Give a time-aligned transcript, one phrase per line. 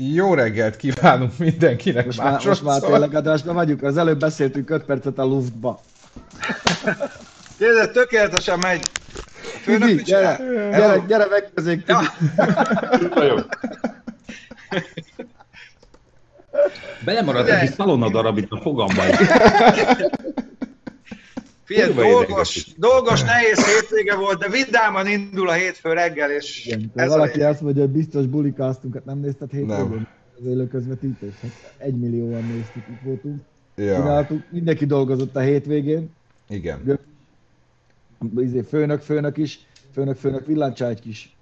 [0.00, 4.84] Jó reggelt kívánunk mindenkinek Most már, most már tényleg adásban vagyunk, az előbb beszéltünk 5
[4.84, 5.80] percet a luftba.
[7.58, 8.82] Nézd, tökéletesen megy.
[9.62, 10.36] Főnök, Tibi, gyere,
[10.70, 11.86] gyere, gyere meg közénk.
[11.86, 12.00] Ja.
[17.04, 19.02] Belemaradt egy szalonna darab itt a fogamba.
[21.68, 27.08] Figyelj, dolgos, dolgos, nehéz hétvége volt, de vidáman indul a hétfő reggel, és Igen, ez
[27.08, 30.08] valaki azt mondja, hogy biztos bulikáztunk, hát nem nézted hétvégén
[30.38, 31.32] az élő közvetítés?
[31.42, 33.40] Hát egy millióan néztük, itt voltunk.
[33.76, 33.94] Ja.
[33.94, 36.10] Csináltuk, mindenki dolgozott a hétvégén.
[36.48, 37.00] Igen.
[38.36, 39.60] Izé, főnök, főnök is,
[39.92, 41.36] főnök, főnök, villancságy is.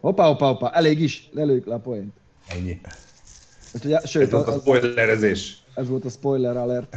[0.00, 2.12] Hoppá, hoppá, hoppá, elég is, lelőjük le a poént.
[2.48, 2.80] Ennyi.
[3.84, 5.62] Ugye, sőt, ez az, a spoilerezés.
[5.78, 6.96] Ez volt a spoiler alert.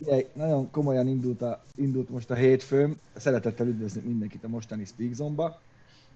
[0.00, 2.98] Ugye, nagyon komolyan indult, a, indult most a hétfőm.
[3.16, 5.60] Szeretettel üdvözlünk mindenkit a mostani Speak Zone-ba.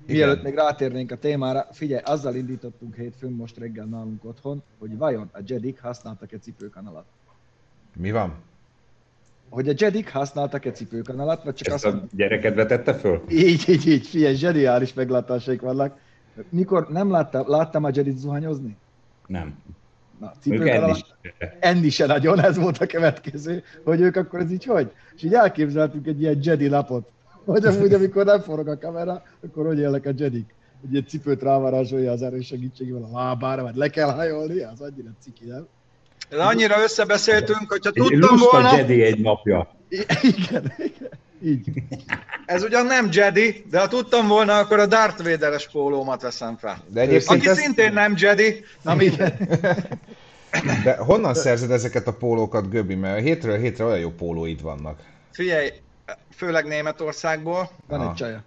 [0.06, 5.28] Mielőtt még rátérnénk a témára, figyelj, azzal indítottunk hétfőn most reggel nálunk otthon, hogy vajon
[5.32, 7.04] a Jedik használtak-e cipőkanalat.
[7.96, 8.34] Mi van?
[9.48, 11.96] Hogy a Jedik használtak-e cipőkanalat, vagy csak Ezt azt...
[11.96, 13.22] a gyereket vetette föl?
[13.28, 15.98] Így, így, így, figyelj, zseniális meglátásaik vannak.
[16.48, 18.76] Mikor nem láttam, láttam a Jedit zuhanyozni?
[19.26, 19.58] Nem.
[20.20, 21.00] Na, enni,
[21.60, 24.90] enni se nagyon, ez volt a következő, hogy ők akkor ez így hogy?
[25.16, 27.08] És így elképzeltünk egy ilyen Jedi napot,
[27.44, 30.54] hogy amúgy, amikor nem forog a kamera, akkor hogy élnek a Jedik?
[30.80, 35.10] Hogy egy cipőt rávarázsolja az erős segítségével a lábára, vagy le kell hajolni, az annyira
[35.20, 35.66] ciki, nem?
[36.30, 38.76] Ez annyira összebeszéltünk, hogyha tudtam volna...
[38.76, 39.70] Jedi egy napja.
[39.88, 41.10] Igen, igen.
[41.42, 41.82] Így.
[42.46, 46.84] Ez ugyan nem Jedi, de ha tudtam volna, akkor a Darth Vader-es pólómat veszem fel.
[46.88, 47.58] De Aki ez...
[47.58, 49.48] szintén nem Jedi, na igen.
[50.84, 52.94] De honnan szerzed ezeket a pólókat, Göbi?
[52.94, 54.98] Mert hétről hétre olyan jó pólóid vannak.
[55.32, 55.72] Figyelj,
[56.36, 57.70] főleg Németországból.
[57.88, 58.44] Van egy csaja.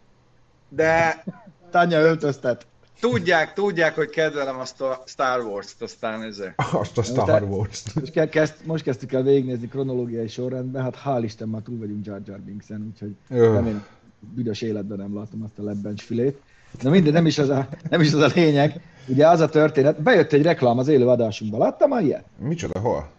[0.69, 1.23] De...
[1.71, 2.67] Tanya öltöztet.
[2.99, 6.53] Tudják, tudják, hogy kedvelem azt a Star Wars-t, aztán ezért.
[6.71, 7.95] Azt a Star Wars-t.
[7.95, 12.21] Most, kezd, most kezdtük el végignézni kronológiai sorrendben, hát hál' Isten már túl vagyunk Jar
[12.25, 13.83] Jar Binks-en, úgyhogy nem én
[14.19, 16.41] büdös életben nem látom azt a lebbencs fülét.
[16.81, 18.81] Na mindegy, nem is, az a, nem is az a lényeg.
[19.07, 22.25] Ugye az a történet, bejött egy reklám az élő adásunkba, láttam már ilyet?
[22.37, 23.09] Micsoda, hol?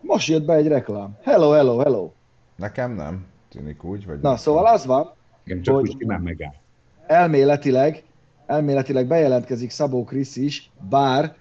[0.00, 1.16] Most jött be egy reklám.
[1.22, 2.10] Hello, hello, hello.
[2.56, 4.20] Nekem nem, tűnik úgy, vagy...
[4.20, 5.12] Na, szóval az van,
[5.44, 6.54] Igen, csak hogy úgy nem megáll.
[7.06, 8.02] Elméletileg,
[8.48, 11.36] elméletileg bejelentkezik Szabó Krisz is, bár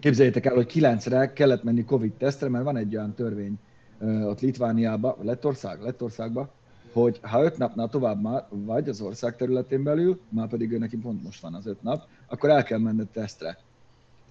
[0.00, 3.58] képzeljétek el, hogy kilencre kellett menni Covid-tesztre, mert van egy olyan törvény
[4.00, 6.48] ott Litvániába, Lettország, Lettországba,
[6.92, 10.96] hogy ha öt napnál tovább már vagy az ország területén belül, már pedig ő neki
[10.96, 13.58] pont most van az öt nap, akkor el kell menned tesztre.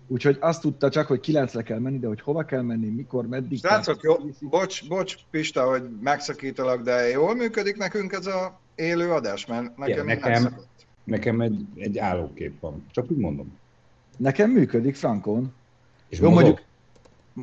[0.08, 3.58] Úgyhogy azt tudta csak, hogy kilencre kell menni, de hogy hova kell menni, mikor, meddig.
[3.58, 9.46] Srácok, jó, bocs, bocs, Pista, hogy megszakítalak, de jól működik nekünk ez a élő adás,
[9.46, 10.56] mert nekem, ja, nekem,
[11.06, 13.58] nekem egy, egy állókép van, csak úgy mondom.
[14.18, 15.54] Nekem működik, Frankon.
[16.10, 16.62] És Jó, mondjuk,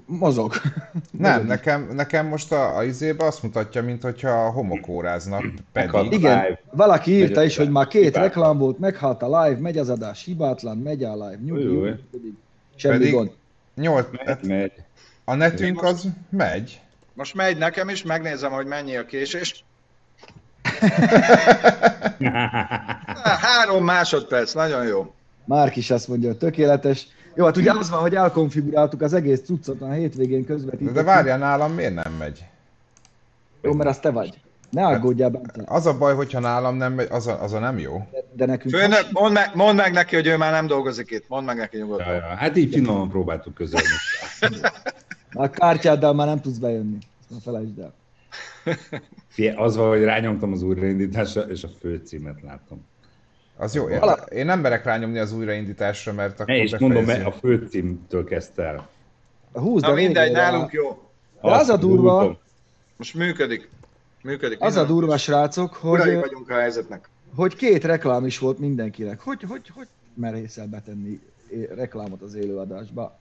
[0.07, 0.55] Mozog.
[1.11, 6.13] Nem, nekem, nekem most a, a izébe azt mutatja, mint hogyha homokóráznak, pedig...
[6.13, 6.61] Igen, live.
[6.71, 8.25] valaki írta is, hogy már két hibátlan.
[8.25, 11.95] reklám volt, meghalt a live, megy az adás, hibátlan, megy a live, nyugi, nyugi,
[12.75, 13.31] semmi pedig gond.
[13.75, 14.73] Nyolc, megy, megy.
[15.25, 16.81] A netünk az megy.
[17.15, 19.65] Most megy nekem is, megnézem, hogy mennyi a késés.
[23.41, 25.15] Három másodperc, nagyon jó.
[25.45, 27.07] Márk is azt mondja, hogy tökéletes.
[27.35, 30.93] Jó, hát ugye az van, hogy elkonfiguráltuk az egész cuccot a hétvégén közvetíteni.
[30.93, 32.45] De várjál, nálam miért nem megy?
[33.63, 34.41] Jó, mert az te vagy.
[34.71, 35.53] Ne aggódjál bent.
[35.65, 38.09] Az a baj, hogyha nálam nem megy, az a, az a nem jó.
[38.11, 38.75] De, de nekünk...
[38.75, 41.25] Főnök, mondd meg, mondd meg neki, hogy ő már nem dolgozik itt.
[41.29, 42.07] Mondd meg neki nyugodtan.
[42.07, 42.35] Ja, ja.
[42.37, 43.87] Hát így finoman próbáltuk közölni.
[45.33, 46.99] a kártyáddal már nem tudsz bejönni.
[47.21, 47.93] Ezt már felejtsd el.
[49.29, 52.85] Fie, az van, hogy rányomtam az újraindításra, és a főcímet láttam.
[53.57, 54.13] Az jó, Vala...
[54.13, 58.63] én nem merek rányomni az újraindításra, mert akkor Ne, és mondom, mert a főcímtől kezdte
[58.63, 58.89] el.
[59.53, 60.89] Húzd, Na mindegy, nálunk jó.
[61.43, 62.39] De az, az a durva...
[62.97, 63.71] Most működik.
[64.23, 64.61] Működik.
[64.61, 66.01] Az a durva, srácok, hogy...
[66.01, 67.09] Urai vagyunk a helyzetnek.
[67.35, 69.21] Hogy két reklám is volt mindenkinek.
[69.21, 71.21] Hogy, hogy, hogy merészel betenni
[71.75, 73.19] reklámot az élőadásba?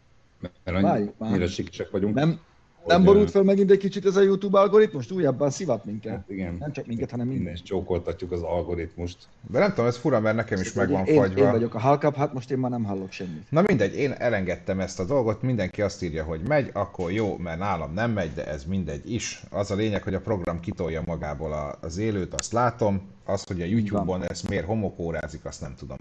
[0.64, 2.16] Mert annyira siksek vagyunk.
[2.16, 2.40] Nem,
[2.86, 5.12] nem borult fel megint egy kicsit ez a YouTube algoritmus?
[5.12, 6.12] Újabban szivat minket.
[6.12, 6.56] Hát igen.
[6.60, 7.44] Nem csak minket, hanem minden.
[7.44, 9.18] Minden csókoltatjuk az algoritmust.
[9.52, 11.46] De nem tudom, ez fura, mert nekem is meg van én, fagyva.
[11.46, 13.46] Én vagyok a halkap, hát most én már nem hallok semmit.
[13.50, 17.60] Na mindegy, én elengedtem ezt a dolgot, mindenki azt írja, hogy megy, akkor jó, mert
[17.60, 19.44] nálam nem megy, de ez mindegy is.
[19.50, 23.02] Az a lényeg, hogy a program kitolja magából az élőt, azt látom.
[23.26, 25.98] Az, hogy a YouTube-on ez miért homokórázik, azt nem tudom.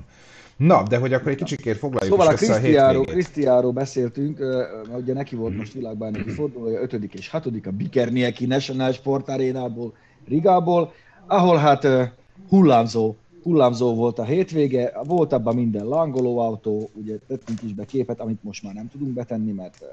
[0.57, 4.39] Na, de hogy akkor egy kicsikét foglaljuk szóval is a Krisztiáról, Krisztiáról beszéltünk,
[4.97, 6.93] ugye neki volt most világbajnoki fordulója, 5.
[7.15, 7.47] és 6.
[7.47, 9.95] a Bikernieki National Sport Arénából,
[10.29, 10.93] Rigából,
[11.27, 11.87] ahol hát
[12.49, 18.43] hullámzó hullámzó volt a hétvége, volt abban minden langolóautó, ugye tettünk is be képet, amit
[18.43, 19.85] most már nem tudunk betenni, mert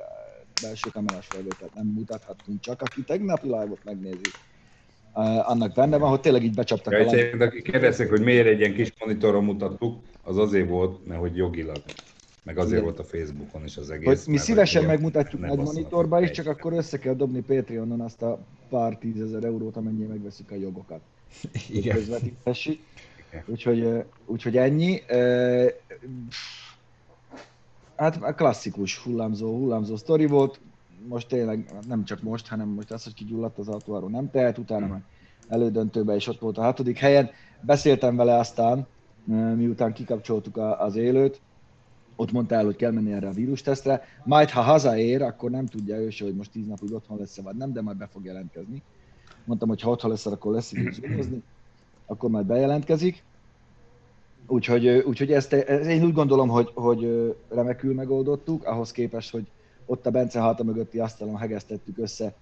[0.61, 4.33] belső kamerás felvételt nem mutathattunk, csak aki tegnapi live-ot megnézi,
[5.23, 7.41] annak benne van, hogy tényleg így becsaptak ja, a láb...
[7.41, 11.81] Aki kérdezték, hogy miért egy ilyen kis monitoron mutattuk, az azért volt, mert hogy jogilag.
[12.43, 12.83] Meg azért Igen.
[12.83, 14.05] volt a Facebookon is az egész.
[14.05, 18.39] Hogy mi szívesen megmutatjuk nagy monitorba is, csak akkor össze kell dobni Patreonon azt a
[18.69, 20.99] pár tízezer eurót, amennyi megveszük a jogokat.
[21.69, 21.95] Igen.
[21.95, 22.79] Közvetítessük.
[23.45, 25.01] Úgyhogy, úgyhogy ennyi.
[27.95, 30.59] Hát klasszikus hullámzó, hullámzó sztori volt.
[31.07, 34.57] Most tényleg, nem csak most, hanem most az, hogy kigyulladt az autó, arról nem tehet,
[34.57, 34.93] utána hmm.
[34.93, 35.03] meg
[35.47, 37.29] elődöntőben is ott volt a hatodik helyen.
[37.61, 38.87] Beszéltem vele aztán,
[39.55, 41.41] miután kikapcsoltuk az élőt,
[42.15, 45.95] ott mondta el, hogy kell menni erre a vírustesztre, majd ha hazaér, akkor nem tudja
[45.95, 48.81] ő se, hogy most tíz napig otthon lesz vagy nem, de majd be fog jelentkezni.
[49.45, 51.41] Mondtam, hogy ha otthon lesz, akkor lesz idő
[52.05, 53.23] akkor majd bejelentkezik.
[54.47, 59.47] Úgyhogy, úgyhogy ezt, ezt, én úgy gondolom, hogy, hogy remekül megoldottuk, ahhoz képest, hogy
[59.87, 62.33] ott a Bence háta mögötti asztalon hegesztettük össze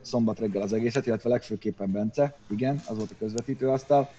[0.00, 4.10] szombat reggel az egészet, illetve legfőképpen Bence, igen, az volt a közvetítő asztal.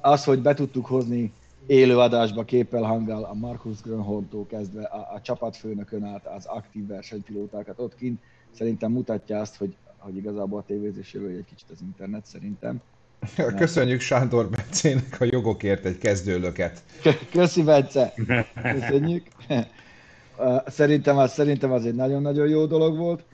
[0.00, 1.32] Az, hogy be tudtuk hozni
[1.66, 7.78] élő adásba képpel hanggal a Markus Grönholmtól kezdve a, a csapatfőnökön át az aktív versenypilótákat
[7.78, 8.20] ott kint,
[8.50, 12.80] szerintem mutatja azt, hogy, hogy igazából a tévézés jövő egy kicsit az internet szerintem.
[13.56, 16.82] Köszönjük Sándor Bencének a jogokért egy kezdőlöket.
[17.30, 18.14] Köszi Bence!
[18.62, 19.26] Köszönjük!
[20.66, 23.24] Szerintem az, szerintem az egy nagyon-nagyon jó dolog volt.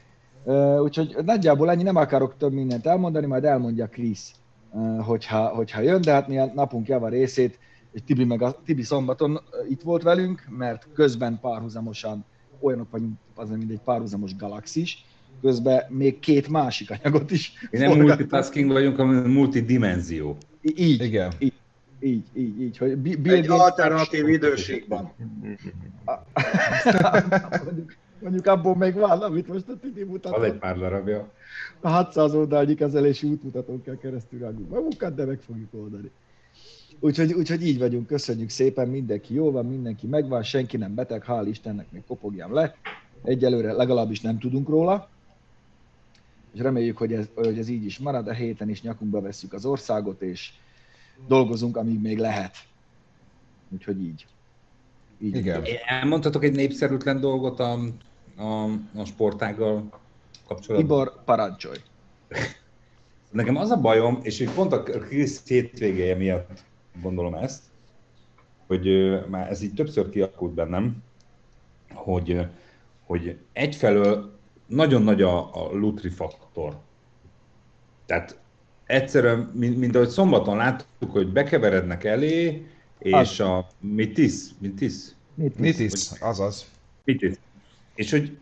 [0.82, 4.32] Úgyhogy nagyjából ennyi, nem akarok több mindent elmondani, majd elmondja Krisz,
[4.98, 7.58] hogyha, hogyha jön, de hát mi a napunk java részét,
[8.06, 12.24] Tibi, meg a, Tibi szombaton itt volt velünk, mert közben párhuzamosan
[12.60, 15.04] olyanok vagyunk, az nem mindegy párhuzamos galaxis,
[15.40, 17.52] közben még két másik anyagot is.
[17.70, 20.36] Mi nem multitasking vagyunk, hanem multidimenzió.
[20.62, 21.32] Így, Igen.
[21.38, 21.52] így,
[22.00, 25.10] így, így, így hogy Bill Egy Gates alternatív időségben.
[25.40, 25.60] mondjuk,
[28.22, 30.38] mondjuk abból még van, amit most a Titi mutatott.
[30.38, 31.32] Van egy pár darabja.
[31.80, 36.10] A 600 oldalnyi kezelési útmutatón kell keresztül rágunk magunkat, de meg fogjuk oldani.
[37.00, 41.46] Úgyhogy, úgyhogy így vagyunk, köszönjük szépen, mindenki jó van, mindenki megvan, senki nem beteg, hál'
[41.48, 42.76] Istennek még kopogjam le.
[43.24, 45.08] Egyelőre legalábbis nem tudunk róla,
[46.54, 48.28] és reméljük, hogy ez, hogy ez így is marad.
[48.28, 50.52] A héten is nyakunkba vesszük az országot, és
[51.26, 52.56] dolgozunk, amíg még lehet.
[53.69, 54.26] Úgyhogy így.
[55.19, 55.65] így Igen.
[55.87, 57.79] Elmondhatok egy népszerűtlen dolgot a,
[58.37, 59.88] a, a sportággal
[60.47, 60.76] kapcsolatban?
[60.76, 61.79] Tibor, parancsolj!
[63.31, 66.65] Nekem az a bajom, és hogy pont a Krisz hétvégéje miatt
[67.03, 67.62] gondolom ezt,
[68.67, 68.88] hogy
[69.29, 71.03] már ez így többször kialakult bennem,
[71.93, 72.47] hogy,
[73.05, 76.81] hogy egyfelől nagyon nagy a, a Lutri faktor.
[78.06, 78.38] Tehát
[78.88, 82.67] egyszerűen, mint, mint ahogy szombaton láttuk, hogy bekeverednek elé,
[82.99, 83.40] és az.
[83.40, 84.94] a Mitis, Mitis?
[85.56, 86.70] Mitis, azaz.
[87.05, 87.35] Mitis.
[87.94, 88.39] És hogy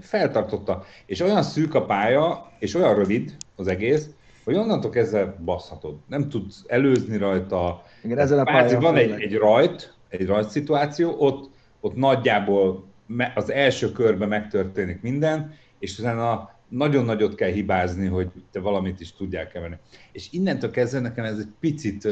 [0.00, 0.84] feltartotta.
[1.06, 4.08] És olyan szűk a pálya, és olyan rövid az egész,
[4.44, 5.96] hogy onnantól kezdve baszhatod.
[6.06, 7.82] Nem tudsz előzni rajta.
[8.02, 12.84] Igen, ezen a pályán van egy, egy rajt, egy rajt szituáció, ott, ott nagyjából
[13.34, 19.12] az első körben megtörténik minden, és utána nagyon nagyot kell hibázni, hogy te valamit is
[19.12, 19.78] tudjál keverni.
[20.12, 22.08] És innentől kezdve nekem ez egy picit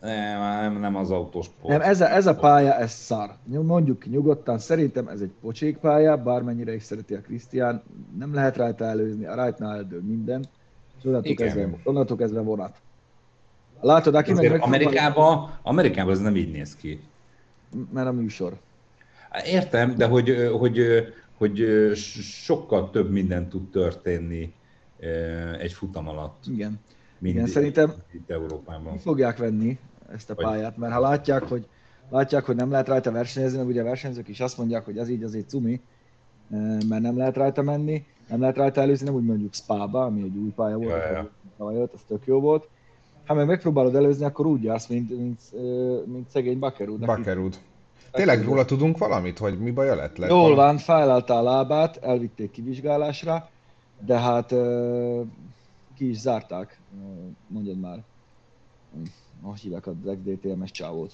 [0.00, 1.78] nem, nem az autósport.
[1.78, 3.30] Nem, ez a, ez a pálya, ez szar.
[3.44, 7.82] Mondjuk nyugodtan, szerintem ez egy pocsék pálya, bármennyire is szereti a Krisztián,
[8.18, 10.44] nem lehet rajta előzni, a rajtnál eldől minden,
[10.98, 12.76] és onnantól kezdve, onnantól kezdve vonat.
[13.80, 14.60] Látod, aki meg...
[14.60, 17.00] Amerikában, Amerikában ez nem így néz ki.
[17.92, 18.56] Mert a műsor.
[19.44, 20.80] Értem, de hogy, hogy
[21.40, 21.90] hogy
[22.22, 24.52] sokkal több minden tud történni
[25.58, 26.44] egy futam alatt.
[26.46, 26.80] Igen.
[27.18, 28.98] Mint Igen, szerintem itt Európában.
[28.98, 29.78] fogják venni
[30.12, 31.66] ezt a pályát, mert ha látják, hogy
[32.10, 35.08] látják, hogy nem lehet rajta versenyezni, mert ugye a versenyzők is azt mondják, hogy az
[35.08, 35.80] így azért cumi,
[36.88, 40.36] mert nem lehet rajta menni, nem lehet rajta előzni, nem úgy mondjuk Spa-ba, ami egy
[40.36, 41.72] új pálya volt, ja, ja.
[41.72, 42.68] Jött, az tök jó volt.
[43.26, 45.40] Ha meg megpróbálod előzni, akkor úgy azt, mint, mint,
[46.06, 47.04] mint szegény Bakerud.
[47.04, 47.58] Bakerud.
[48.10, 50.16] Tényleg róla tudunk valamit, hogy mi baja lett?
[50.16, 53.48] lett Jól van, fájlalta a lábát, elvitték kivizsgálásra,
[53.98, 54.54] de hát
[55.96, 56.78] ki is zárták,
[57.46, 58.02] mondjad már,
[59.42, 61.12] hogy hívják a DTMS csávót.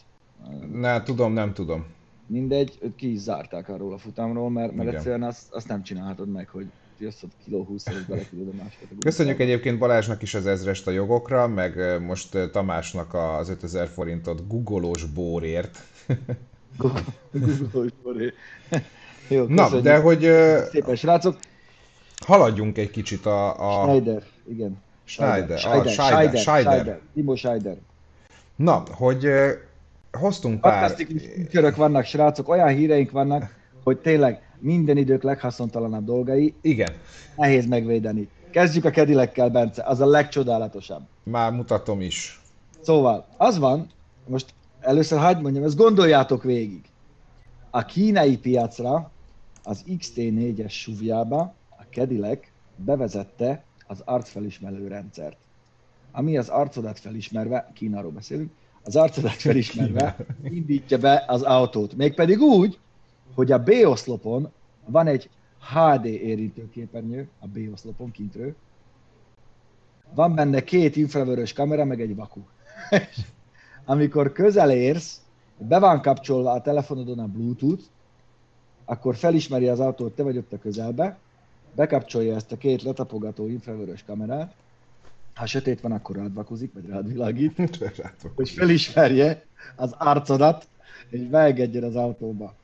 [0.72, 1.84] Ne, tudom, nem tudom.
[2.26, 6.28] Mindegy, őt ki is zárták arról a futamról, mert, mert egyszerűen azt, azt nem csinálhatod
[6.28, 6.66] meg, hogy
[6.98, 10.90] jössz ott kiló 20 és belekülöd a másik Köszönjük egyébként Balázsnak is az ezrest a
[10.90, 15.78] jogokra, meg most Tamásnak az 5000 forintot googolós bórért.
[19.28, 20.20] Jó, Na, de hogy...
[20.70, 21.36] Szépen, srácok.
[22.26, 23.68] Haladjunk egy kicsit a...
[23.68, 23.82] a...
[23.82, 24.76] Schneider, igen.
[25.04, 27.00] Schneider, Schneider, Schneider, Schneider, Schneider, Schneider.
[27.14, 27.76] Timo Schneider.
[28.56, 29.28] Na, hogy
[30.12, 30.72] hoztunk pár...
[30.72, 33.54] Fantasztikus körök vannak, srácok, olyan híreink vannak,
[33.84, 36.54] hogy tényleg minden idők leghaszontalanabb dolgai.
[36.60, 36.92] Igen.
[37.36, 38.28] Nehéz megvédeni.
[38.50, 41.02] Kezdjük a kedilekkel, Bence, az a legcsodálatosabb.
[41.22, 42.40] Már mutatom is.
[42.80, 43.90] Szóval, az van,
[44.26, 44.54] most
[44.86, 46.84] először hagyd mondjam, ezt gondoljátok végig.
[47.70, 49.10] A kínai piacra
[49.62, 55.36] az XT4-es suvjába a Cadillac bevezette az arcfelismerő rendszert.
[56.12, 58.50] Ami az arcodat felismerve, Kínáról beszélünk,
[58.82, 61.96] az arcodat felismerve indítja be az autót.
[61.96, 62.78] Mégpedig úgy,
[63.34, 64.52] hogy a B-oszlopon
[64.84, 65.30] van egy
[65.74, 68.54] HD érintőképernyő, a B-oszlopon kintről,
[70.14, 72.40] van benne két infravörös kamera, meg egy vaku.
[73.88, 75.20] Amikor közel érsz,
[75.58, 77.82] be van kapcsolva a telefonodon a Bluetooth,
[78.84, 81.18] akkor felismeri az autó, hogy te vagy ott a közelbe,
[81.74, 84.54] bekapcsolja ezt a két letapogató infravörös kamerát,
[85.34, 87.56] ha sötét van, akkor rád vakuzik, vagy rád világít,
[88.36, 89.44] hogy felismerje
[89.76, 90.68] az arcodat,
[91.10, 92.54] és beengedjen az autóba.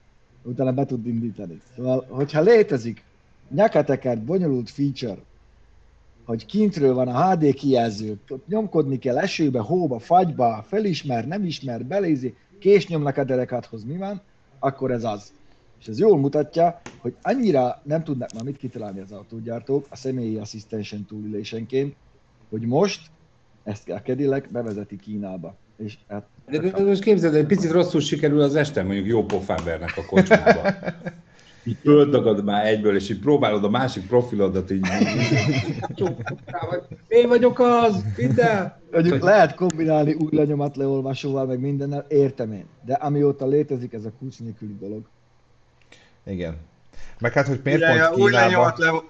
[0.43, 1.61] Utána be tud indítani.
[1.77, 3.05] Szóval, hogyha létezik
[3.51, 5.19] nyakatekert bonyolult feature,
[6.25, 11.85] hogy kintről van a HD kijelző, ott nyomkodni kell esőbe, hóba, fagyba, felismer, nem ismer,
[11.85, 14.23] belézi, kés nyomnak a derekáthoz, mi van,
[14.59, 15.33] akkor ez az.
[15.81, 20.37] És ez jól mutatja, hogy annyira nem tudnak már mit kitalálni az autógyártók a személyi
[20.37, 21.97] asszisztensen túlélésenként,
[22.51, 23.11] hogy most
[23.65, 25.57] ezt a Cadillac bevezeti Kínába.
[25.77, 29.25] És hát, de, de, de most képzeld, egy picit rosszul sikerül az este, mondjuk jó
[29.25, 30.71] pofábernek a kocsmába.
[31.65, 34.87] így földagad már egyből, és így próbálod a másik profilodat így.
[37.09, 38.81] Én vagyok az, ide!
[38.91, 42.65] Mondjuk lehet kombinálni új lenyomat leolvasóval, meg mindennel, értem én.
[42.85, 45.03] De amióta létezik ez a kulcs nélküli dolog.
[46.25, 46.57] Igen.
[47.19, 48.17] Meg hát, hogy miért pont Kínába...
[48.17, 49.03] Új lenyomat le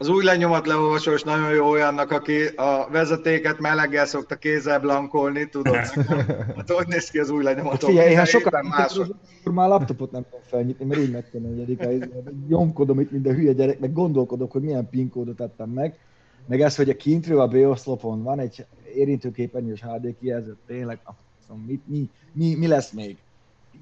[0.00, 5.74] az új lenyomat leolvasós nagyon jó olyannak, aki a vezetéket meleggel szokta kézzel blankolni, tudod,
[6.56, 7.84] hát hogy néz ki az új lenyomat?
[7.84, 9.16] Figyelj, ha sokat mások.
[9.44, 12.08] már laptopot nem tudom felnyitni, mert úgy megtanulják,
[12.48, 15.98] nyomkodom itt minden hülye gyerek, meg gondolkodok, hogy milyen PIN kódot adtam meg,
[16.46, 20.98] meg ez, hogy a kintről a B-oszlopon van egy érintőképernyős HD kijelző, tényleg,
[21.46, 23.16] szóval mi, mi, mi, mi lesz még?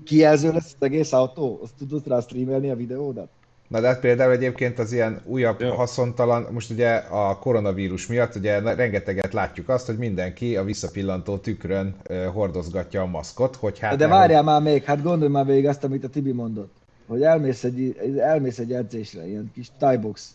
[0.04, 1.60] Kijelző lesz az egész autó?
[1.62, 3.28] Azt tudod rá streamelni a videódat?
[3.68, 5.70] Na de hát például egyébként az ilyen újabb Jó.
[5.70, 11.96] haszontalan, most ugye a koronavírus miatt ugye rengeteget látjuk azt, hogy mindenki a visszapillantó tükrön
[12.32, 13.96] hordozgatja a maszkot, hogy hát...
[13.96, 16.72] De várjál már még, hát gondolj már végig azt, amit a Tibi mondott,
[17.06, 19.70] hogy elmész egy, elmész egy edzésre, ilyen kis
[20.00, 20.34] box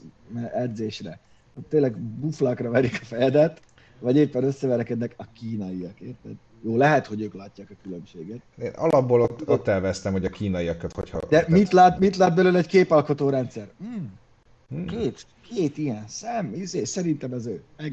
[0.54, 1.20] edzésre,
[1.54, 3.62] hogy tényleg buflákra verik a fejedet,
[4.00, 6.36] vagy éppen összeverekednek a kínaiak, érted?
[6.66, 8.42] Jó, lehet, hogy ők látják a különbséget.
[8.62, 11.20] Én alapból ott, ott elvesztem, hogy a kínaiakat, hogyha...
[11.20, 11.48] De tehát...
[11.48, 13.68] mit, lát, mit lát belőle egy képalkotó rendszer?
[13.78, 14.12] Hmm.
[14.70, 14.86] Hmm.
[14.86, 17.62] Két, két ilyen szem, izé, szerintem ez ő.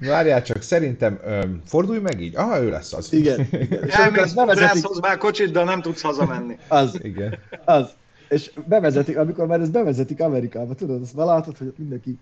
[0.00, 2.36] Várjál csak, szerintem öm, fordulj meg így.
[2.36, 3.12] Aha, ő lesz az.
[3.12, 3.48] Igen.
[3.50, 3.82] igen.
[3.86, 5.00] És Elmész bevezetik...
[5.00, 6.58] már kocsit, de nem tudsz hazamenni.
[6.68, 6.98] Az.
[7.02, 7.38] Igen.
[7.64, 7.90] Az.
[8.28, 12.18] És bevezetik, amikor már ezt bevezetik Amerikába, tudod, azt már látod, hogy mindenki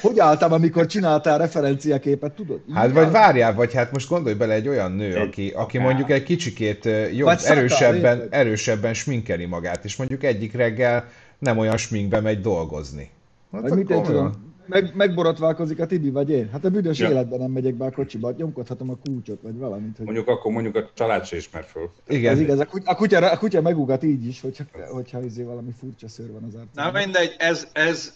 [0.00, 2.60] hogy álltam, amikor csináltál referenciaképet, tudod?
[2.74, 6.22] Hát vagy várjál, vagy hát most gondolj bele egy olyan nő, aki, aki mondjuk egy
[6.22, 11.08] kicsikét jobb, erősebben, erősebben sminkeli magát, és mondjuk egyik reggel
[11.38, 13.10] nem olyan sminkbe megy dolgozni.
[13.52, 16.48] Hát vagy mit én tudom, meg, megborotválkozik a Tibi vagy én.
[16.52, 17.10] Hát a büdös ja.
[17.10, 19.96] életben nem megyek be a kocsiba, nyomkodhatom a kulcsot, vagy valamit.
[19.96, 20.04] Hogy...
[20.04, 21.90] Mondjuk akkor mondjuk a család se ismer föl.
[22.08, 22.32] Igen.
[22.32, 25.70] Ez igaz, a kutya, a kutya, a kutya megugat így is, hogyha, hogyha izé valami
[25.78, 26.92] furcsa szőr van az arcán.
[26.92, 28.12] Na mindegy, ez, ez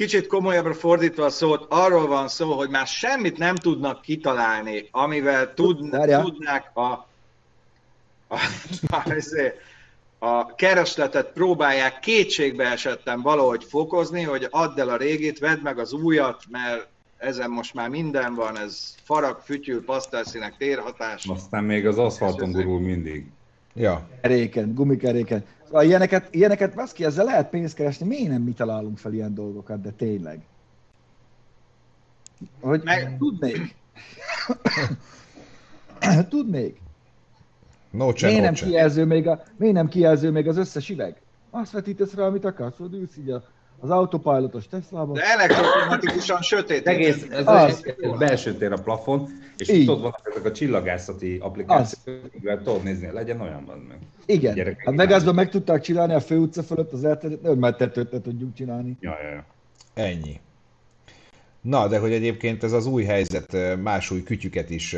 [0.00, 5.54] kicsit komolyabbra fordítva a szót, arról van szó, hogy már semmit nem tudnak kitalálni, amivel
[5.54, 5.78] tud,
[6.22, 6.80] tudnák a,
[8.28, 8.38] a,
[8.86, 9.52] a, izé,
[10.18, 15.92] a keresletet próbálják kétségbe esettem valahogy fokozni, hogy add el a régit, vedd meg az
[15.92, 16.88] újat, mert
[17.18, 21.26] ezen most már minden van, ez farag, fütyül, pasztelszínek, térhatás.
[21.26, 23.26] Aztán még az aszfalton gurul mindig.
[23.74, 24.08] Ja.
[24.20, 25.44] Keréken, gumikeréken.
[25.64, 29.80] Szóval ilyeneket, ilyeneket baszki, ezzel lehet pénzt keresni, miért nem mi találunk fel ilyen dolgokat,
[29.80, 30.40] de tényleg.
[32.60, 33.16] Hogy Meg...
[33.18, 33.74] tudnék.
[36.28, 36.80] tudnék.
[37.90, 41.20] No miért, nem kijelző még a, miért nem kijelző még az összes üveg?
[41.50, 43.42] Azt vetítesz rá, amit akarsz, hogy ülsz így a
[43.80, 45.14] az autopilotos Tesla-ban.
[45.14, 46.86] De elektromatikusan sötét.
[46.86, 49.86] Egész, ez az, az belső tér a plafon, és Így.
[49.86, 53.98] tudod, vannak ezek a csillagászati applikációk, amivel tudod nézni, legyen olyan van meg.
[54.26, 57.76] Igen, Gyerekek hát meg azban meg tudták csinálni a főutca fölött az elterjedt, nem mert
[57.76, 58.96] tetőt tudjuk csinálni.
[59.00, 59.44] Ja, ja, ja.
[59.94, 60.40] Ennyi.
[61.60, 64.96] Na, de hogy egyébként ez az új helyzet más új kütyüket is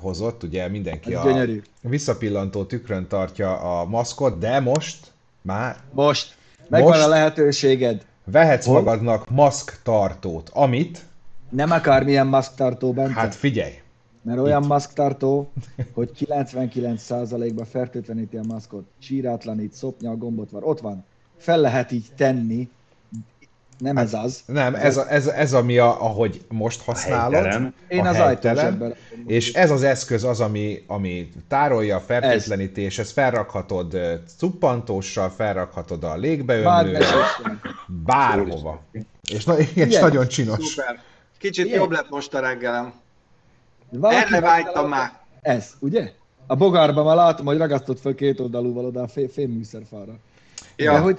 [0.00, 1.62] hozott, ugye mindenki ez a gyönyörű.
[1.80, 5.76] visszapillantó tükrön tartja a maszkot, de most már...
[5.92, 6.38] Most!
[6.68, 8.74] Megvan most, a lehetőséged vehetsz Hol?
[8.74, 11.08] magadnak maszktartót, amit...
[11.48, 13.12] Nem akármilyen maszktartó, Bence.
[13.12, 13.72] Hát figyelj,
[14.22, 14.68] mert olyan Itt.
[14.68, 15.50] maszktartó,
[15.94, 20.62] hogy 99%-ban fertőtleníti a maszkot, csírátlanít, szopnya a gombot van.
[20.62, 21.04] Ott van.
[21.36, 22.68] Fel lehet így tenni.
[23.80, 24.42] Nem hát, ez az.
[24.46, 27.32] Nem, ez, ez, ez, ez ami, a, ahogy most használod.
[27.32, 27.74] Helytelen.
[27.88, 28.94] Én az helytelen,
[29.26, 33.98] És ez az eszköz az, ami, ami tárolja a fertőtlenítés, ezt felrakhatod
[34.36, 37.06] cuppantóssal, felrakhatod a légbeömlőre,
[37.86, 38.82] bárhova.
[39.30, 40.66] És, na, és nagyon csinos.
[40.66, 41.00] Szuper.
[41.38, 41.78] Kicsit Igen.
[41.78, 42.92] jobb lett most a reggelem.
[43.90, 45.12] Valaki Erre vágytam már.
[45.42, 46.12] Ez, ugye?
[46.46, 50.12] A bogárban már látom, hogy ragasztott fel két oldalúval oda a fé, fémműszerfára.
[50.76, 51.18] Ja, De, hogy,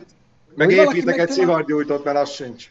[0.56, 2.68] meg építek egy szivargyújtót, mert az sincs.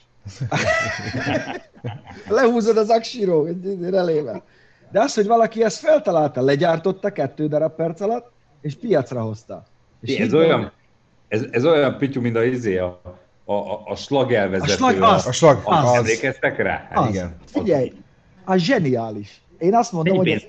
[2.28, 3.48] Lehúzod az aksíró,
[3.80, 4.42] relével.
[4.90, 9.64] De az, hogy valaki ezt feltalálta, legyártotta kettő darab perc alatt, és piacra hozta.
[10.00, 10.72] És ez, olyan,
[11.28, 13.00] ez, ez olyan pityu, mint a izé, a,
[13.44, 14.72] a, a, a slag elvezető.
[14.72, 15.88] A slag, az, a slag, az.
[15.88, 15.94] az.
[15.94, 16.88] Emlékeztek rá?
[16.90, 17.08] Hát, az.
[17.08, 17.36] Igen.
[17.46, 17.92] Figyelj,
[18.44, 19.40] a zseniális.
[19.58, 20.46] Én azt mondom, Mennyi hogy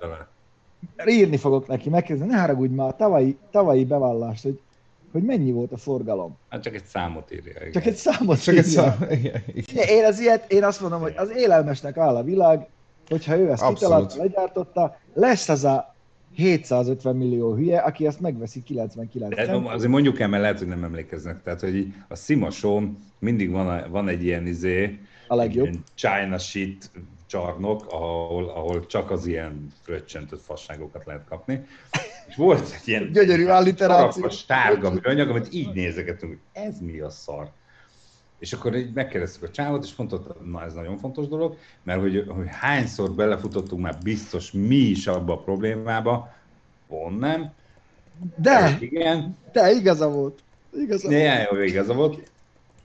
[0.00, 0.28] vele?
[1.06, 4.60] Írni fogok neki, megkérdezni, ne haragudj már, tavalyi, tavalyi bevallást, hogy,
[5.16, 6.36] hogy mennyi volt a forgalom.
[6.48, 7.52] Hát csak egy számot írja.
[7.60, 7.72] Igen.
[7.72, 8.66] Csak egy számot csak írja.
[8.66, 9.10] Egy szám...
[9.18, 9.88] igen, igen.
[9.88, 12.66] Én, az ilyet, én azt mondom, hogy az élelmesnek áll a világ,
[13.08, 15.94] hogyha ő ezt kitalálta, legyártotta, lesz az a
[16.34, 20.84] 750 millió hülye, aki ezt megveszi 99 De azért mondjuk el, mert lehet, hogy nem
[20.84, 21.42] emlékeznek.
[21.42, 22.48] Tehát, hogy a Sima
[23.18, 25.68] mindig van, a, van egy ilyen izé, a legjobb.
[25.94, 26.90] China shit
[27.26, 31.66] csarnok, ahol, ahol csak az ilyen fröccsentött fasságokat lehet kapni.
[32.26, 34.28] És volt egy ilyen gyönyörű alliteráció.
[34.46, 37.50] tárga műanyag, amit így nézegetünk, hogy ez mi a szar.
[38.38, 42.24] És akkor így megkérdeztük a csávot, és mondta, na ez nagyon fontos dolog, mert hogy,
[42.28, 46.34] hogy hányszor belefutottunk már biztos mi is abba a problémába,
[46.88, 47.52] pont nem.
[48.36, 49.36] De, igen.
[49.52, 50.42] de igaza volt.
[50.72, 51.50] Igaza volt.
[51.50, 52.30] Jó, igaza volt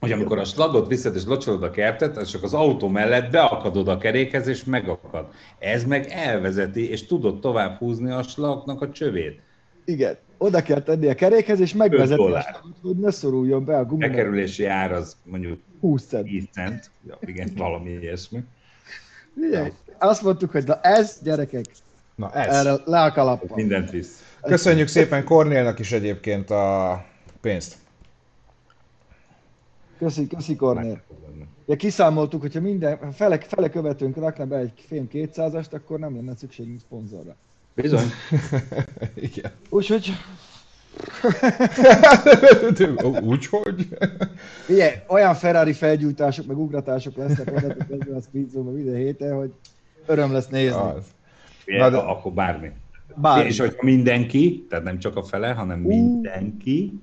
[0.02, 3.88] hogy amikor a slagot viszed és locsolod a kertet, és csak az autó mellett beakadod
[3.88, 5.26] a kerékhez, és megakad.
[5.58, 9.40] Ez meg elvezeti, és tudod tovább húzni a slagnak a csövét.
[9.84, 13.84] Igen, oda kell tenni a kerékhez, és megvezeti a slagot, hogy ne szoruljon be a
[13.84, 14.08] gumina.
[14.08, 16.24] Bekerülési ár az mondjuk 20 cent.
[16.24, 16.90] 10 cent.
[17.06, 18.42] Ja, igen, valami ilyesmi.
[19.46, 21.64] Igen, azt mondtuk, hogy na ez, gyerekek,
[22.14, 22.54] Na ez.
[22.54, 23.56] Erre le a kalappal.
[23.56, 24.36] Mindent visz.
[24.42, 27.04] Köszönjük szépen Kornélnak is egyébként a
[27.40, 27.80] pénzt.
[30.02, 31.00] Köszi, köszi Kornél.
[31.66, 36.36] Ja, kiszámoltuk, hogyha minden, fele, fele követőnk rakna be egy fém 200-ast, akkor nem lenne
[36.36, 37.36] szükségünk szponzorra.
[37.74, 38.06] Bizony.
[39.30, 39.50] Igen.
[39.68, 40.12] Úgyhogy...
[43.22, 43.88] Úgyhogy?
[44.68, 49.52] Igen, olyan Ferrari felgyújtások, meg ugratások lesznek ebben a speedzone minden héten, hogy
[50.06, 50.78] öröm lesz nézni.
[50.78, 51.04] Az.
[51.64, 51.96] Na, de...
[51.96, 52.70] Akkor bármi.
[53.16, 53.48] bármi.
[53.48, 55.88] És hogyha mindenki, tehát nem csak a fele, hanem uh.
[55.88, 57.00] mindenki,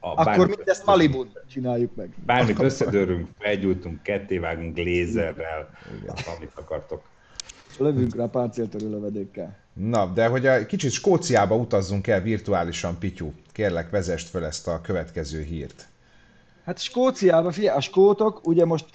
[0.00, 2.14] a Akkor mindezt malibu csináljuk meg.
[2.26, 5.70] Bármit összedörünk, felgyújtunk, kettévágunk lézerrel,
[6.36, 7.02] amit akartok.
[7.78, 9.56] Lövünk rá páncéltörő lövedékkel.
[9.72, 13.32] Na, de hogy a kicsit Skóciába utazzunk el virtuálisan, Pityu.
[13.52, 15.88] Kérlek, vezest fel ezt a következő hírt.
[16.64, 18.86] Hát Skóciába, figyelj, a skótok ugye most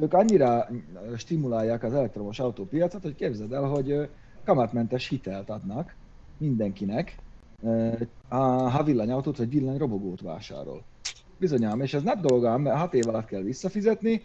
[0.00, 0.68] ők annyira
[1.16, 4.08] stimulálják az elektromos autópiacot, hogy képzeld el, hogy
[4.44, 5.94] kamatmentes hitelt adnak
[6.38, 7.16] mindenkinek,
[8.28, 10.82] ha villanyautót vagy villanyrobogót vásárol.
[11.38, 14.22] Bizonyám, és ez nem dolga, mert 6 év alatt kell visszafizetni,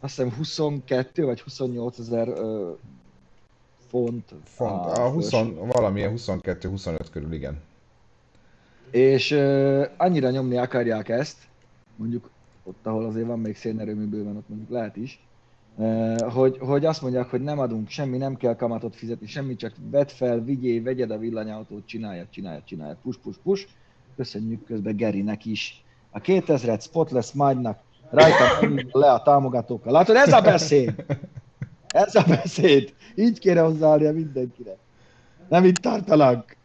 [0.00, 2.28] azt hiszem 22 vagy 28 ezer
[3.88, 4.34] font.
[4.44, 5.30] Font, a, a 20,
[5.72, 7.60] valamilyen 22-25 körül, igen.
[8.90, 11.36] És uh, annyira nyomni akarják ezt,
[11.96, 12.30] mondjuk
[12.64, 15.23] ott, ahol azért van még szénerőmű bőven, ott mondjuk lehet is,
[16.28, 20.08] hogy, hogy azt mondják, hogy nem adunk semmi, nem kell kamatot fizetni, semmi, csak vedd
[20.08, 23.66] fel, vigyél, vegyed a villanyautót, csináljad, csináljad, csináljad, push, push, push.
[24.16, 25.84] Köszönjük közben Gerinek is.
[26.10, 27.78] A 2000 Spotless Mindnak
[28.10, 29.92] rajta le a támogatókkal.
[29.92, 31.04] Látod, ez a beszéd!
[31.88, 32.94] Ez a beszéd!
[33.14, 34.76] Így kéne hozzáállnia mindenkire.
[35.48, 36.56] Nem itt tartanak.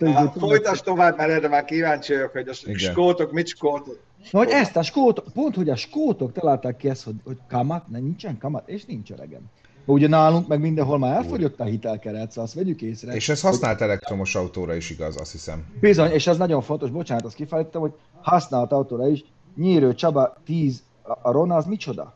[0.00, 2.92] Hát, folytasd tovább, mert erre már kíváncsi vagyok, hogy a Igen.
[2.92, 3.98] skótok mit skótok.
[4.30, 7.88] Na, hogy ezt a skótok, pont, hogy a skótok találták ki ezt, hogy, hogy kamat,
[7.88, 9.42] ne, nincsen kamat, és nincs öregem.
[9.84, 13.14] Ugye nálunk meg mindenhol már elfogyott a hitelkeret, szóval azt vegyük észre.
[13.14, 13.88] És ez használt hogy...
[13.88, 15.64] elektromos autóra is igaz, azt hiszem.
[15.80, 19.24] Bizony, és ez nagyon fontos, bocsánat, azt kifejtettem, hogy használt autóra is.
[19.56, 22.14] Nyírő Csaba 10, a Rona az micsoda?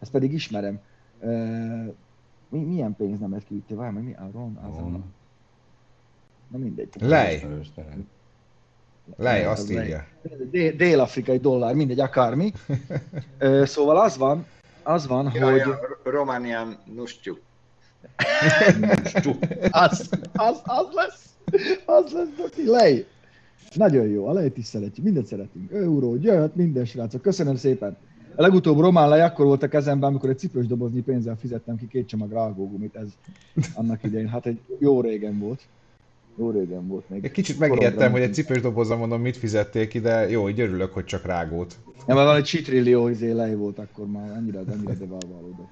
[0.00, 0.80] Ezt pedig ismerem.
[1.20, 1.28] E,
[2.48, 3.74] mi, milyen pénz nem lett kiütni?
[3.74, 4.58] Várj, mi a Ron?
[4.70, 5.00] Az a...
[6.48, 6.88] Na mindegy.
[6.98, 7.46] Lej.
[9.16, 10.06] Lej, azt írja.
[10.76, 12.52] Dél-afrikai dollár, mindegy, akármi.
[13.62, 14.46] szóval az van,
[14.82, 15.58] az van, ja, hogy...
[15.58, 17.40] Ja, Románián nustjuk.
[19.70, 21.24] az, az, az lesz,
[21.84, 23.06] az lesz, Doki, lej.
[23.74, 25.72] Nagyon jó, a lejt is szeretjük, mindent szeretünk.
[25.72, 27.96] Euró, jöhet minden srácok, köszönöm szépen.
[28.34, 31.86] A legutóbb román lej akkor volt a kezemben, amikor egy cipős dobozni pénzzel fizettem ki
[31.86, 33.08] két csomag rágógumit, ez
[33.74, 35.60] annak idején, hát egy jó régen volt.
[36.38, 37.24] Jó régen volt még.
[37.24, 41.04] Egy kicsit megijedtem, hogy egy cipős dobozza mondom, mit fizették ide, jó, így örülök, hogy
[41.04, 41.76] csak rágót.
[42.06, 45.68] Nem, mert van egy csitrillió izé lej volt akkor már, annyira, annyira devalválódott.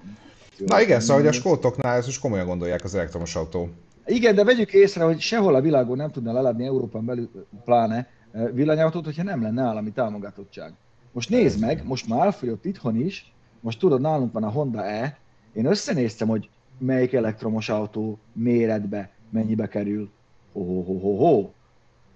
[0.66, 3.68] Na igen, szóval hogy a skótoknál ezt most komolyan gondolják az elektromos autó.
[4.06, 8.08] Igen, de vegyük észre, hogy sehol a világon nem tudna leladni Európán belül, pláne
[8.52, 10.72] villanyautót, hogyha nem lenne állami támogatottság.
[11.12, 15.18] Most nézd meg, most már elfogyott itthon is, most tudod, nálunk van a Honda E,
[15.52, 16.48] én összenéztem, hogy
[16.78, 20.10] melyik elektromos autó méretbe mennyibe kerül.
[20.54, 21.50] Ho-ho-ho-ho-ho.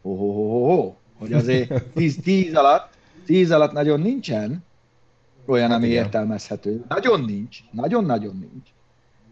[0.02, 0.94] Ho-ho-ho-ho-ho.
[1.18, 2.88] Hogy azért 10, 10 alatt,
[3.24, 4.64] 10 alatt nagyon nincsen
[5.46, 6.84] olyan, hát ami értelmezhető.
[6.88, 8.68] Nagyon nincs, nagyon-nagyon nincs.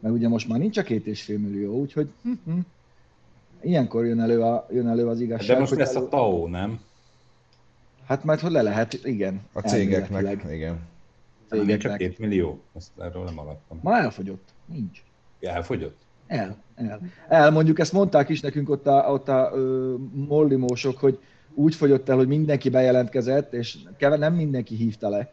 [0.01, 2.59] Mert ugye most már nincs a két és fél millió, úgyhogy hm-hm.
[3.61, 5.55] ilyenkor jön elő, a, jön elő az igazság.
[5.55, 6.05] De most lesz elő...
[6.05, 6.81] a TAO, nem?
[8.07, 9.41] Hát majd hogy le lehet, igen.
[9.53, 10.81] A cégeknek, igen.
[11.51, 11.79] Cégeknek.
[11.79, 13.79] Csak két millió, ezt erről nem alattam.
[13.83, 15.03] Ma elfogyott, nincs.
[15.41, 16.06] Elfogyott?
[16.27, 17.01] El, el.
[17.29, 21.19] El, mondjuk ezt mondták is nekünk ott a, ott a ö, mollimósok, hogy
[21.55, 25.33] úgy fogyott el, hogy mindenki bejelentkezett, és nem mindenki hívta le.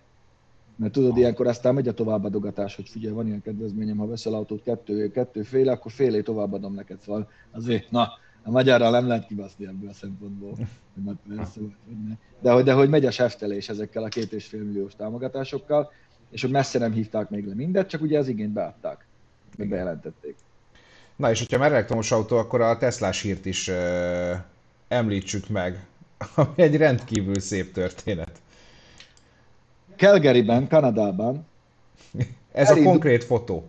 [0.76, 4.64] Mert tudod, ilyenkor aztán megy a továbbadogatás, hogy figyelj, van ilyen kedvezményem, ha veszel autót
[4.64, 7.02] kettő, kettő féle, akkor félé továbbadom neked.
[7.02, 8.08] Szóval azért, na,
[8.44, 10.58] a magyarral nem lehet kibaszni ebből a szempontból.
[12.40, 15.92] De hogy, de hogy megy a seftelés ezekkel a két és fél milliós támogatásokkal,
[16.30, 19.06] és hogy messze nem hívták még le mindet, csak ugye az igényt beadták,
[19.58, 20.36] bejelentették.
[21.16, 23.76] Na és hogyha már elektromos autó, akkor a Teslás hírt is uh,
[24.88, 25.86] említsük meg,
[26.36, 28.42] ami egy rendkívül szép történet.
[29.96, 31.46] Calgaryben, Kanadában.
[32.52, 32.88] Ez elindul...
[32.88, 33.68] a konkrét fotó.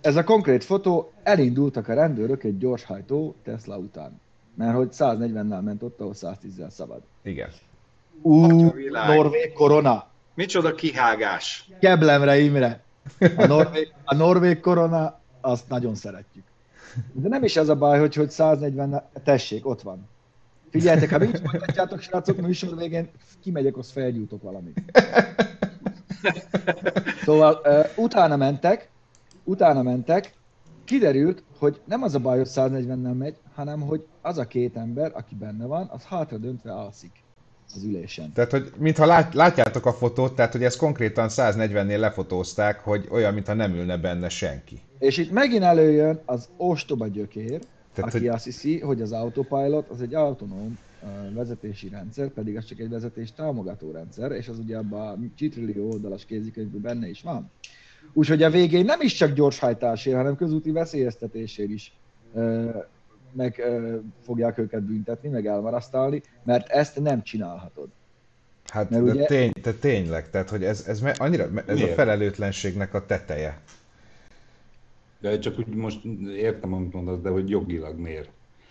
[0.00, 4.20] Ez a konkrét fotó, elindultak a rendőrök egy gyorshajtó Tesla után.
[4.54, 7.00] Mert hogy 140-nel ment ott, ahol 110-zel szabad.
[7.22, 7.48] Igen.
[8.22, 8.46] Ú,
[9.06, 10.06] Norvég korona.
[10.34, 11.68] Micsoda kihágás.
[11.80, 12.82] Keblemre Imre.
[13.36, 16.44] A norvég, a norvég korona, azt nagyon szeretjük.
[17.12, 20.08] De nem is ez a baj, hogy, hogy 140 tessék, ott van.
[20.70, 24.82] Figyeljetek, ha így folytatjátok, srácok, műsor végén kimegyek, azt felgyújtok valamit.
[27.24, 28.90] Szóval uh, utána mentek,
[29.44, 30.34] utána mentek,
[30.84, 35.10] kiderült, hogy nem az a baj, hogy 140-nel megy, hanem hogy az a két ember,
[35.14, 37.21] aki benne van, az hátra döntve alszik
[37.74, 38.32] az ülésen.
[38.32, 43.34] Tehát, hogy mintha lát, látjátok a fotót, tehát, hogy ezt konkrétan 140-nél lefotózták, hogy olyan,
[43.34, 44.80] mintha nem ülne benne senki.
[44.98, 47.60] És itt megint előjön az ostoba gyökér,
[47.94, 48.34] tehát, aki hogy...
[48.34, 50.78] azt hiszi, hogy az autopilot az egy autonóm
[51.34, 55.90] vezetési rendszer, pedig az csak egy vezetés támogató rendszer, és az ugye abban a csitrillió
[55.90, 57.50] oldalas kézikönyvben benne is van.
[58.12, 61.92] Úgyhogy a végén nem is csak gyorshajtásért, hanem közúti veszélyeztetésért is
[63.32, 67.88] meg ö, fogják őket büntetni, meg elmarasztalni, mert ezt nem csinálhatod.
[68.66, 69.24] Hát mert de ugye...
[69.24, 71.90] tény, te tényleg, tehát hogy ez, ez annyira, ez Miért?
[71.90, 73.60] a felelőtlenségnek a teteje.
[75.20, 76.04] De csak úgy most
[76.36, 78.28] értem, amit mondasz, de hogy jogilag miért?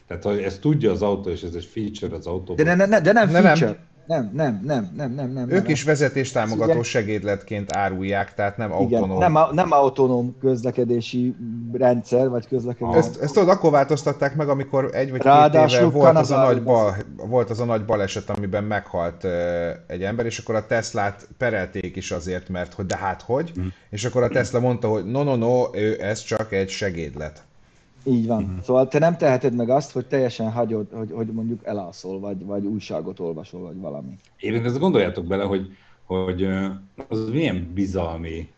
[0.08, 2.66] Tehát, hogy ezt tudja az autó, és ez egy feature az autóban.
[2.66, 3.66] De, ne, ne, de nem feature.
[3.66, 3.78] Nem.
[4.08, 5.50] Nem, nem, nem, nem, nem, nem.
[5.50, 6.84] Ők nem, is vezetéstámogató igen.
[6.84, 9.18] segédletként árulják, tehát nem autonóm.
[9.18, 11.36] Igen, nem, nem autonóm közlekedési
[11.72, 12.98] rendszer, vagy közlekedési...
[12.98, 16.44] Ezt, ezt tudod, akkor változtatták meg, amikor egy vagy Ráadásul két éve volt az, a
[16.44, 19.28] nagy bal, volt az a nagy baleset, amiben meghalt
[19.88, 23.68] egy ember, és akkor a Teslát perelték is azért, mert hogy de hát hogy, mm.
[23.90, 27.44] és akkor a Tesla mondta, hogy no, no, no, ő, ez csak egy segédlet.
[28.04, 28.44] Így van.
[28.44, 28.64] Uh-huh.
[28.64, 32.66] Szóval te nem teheted meg azt, hogy teljesen hagyod, hogy, hogy mondjuk elászol, vagy, vagy
[32.66, 34.18] újságot olvasol, vagy valami.
[34.38, 36.48] Én ezt gondoljátok bele, hogy, hogy
[37.08, 38.50] az milyen bizalmi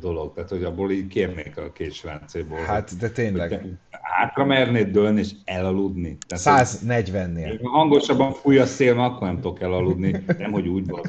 [0.00, 2.58] dolog, tehát hogy abból így kérnék a két srácéból.
[2.58, 3.78] Hát, de tényleg.
[3.90, 6.16] Hátra mernéd dőlni és elaludni.
[6.28, 7.58] 140-nél.
[7.62, 10.24] Ha hangosabban fúj a szél, akkor nem tudok elaludni.
[10.38, 11.00] Nem, hogy úgy van,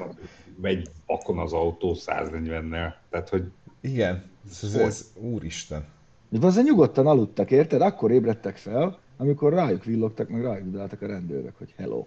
[0.56, 2.94] vegy vakon az autó 140-nel.
[3.10, 3.44] Tehát, hogy...
[3.82, 5.86] Igen, ez, ez, úristen.
[6.40, 7.82] De azért nyugodtan aludtak, érted?
[7.82, 12.06] Akkor ébredtek fel, amikor rájuk villogtak, meg rájuk dudáltak a rendőrök, hogy hello.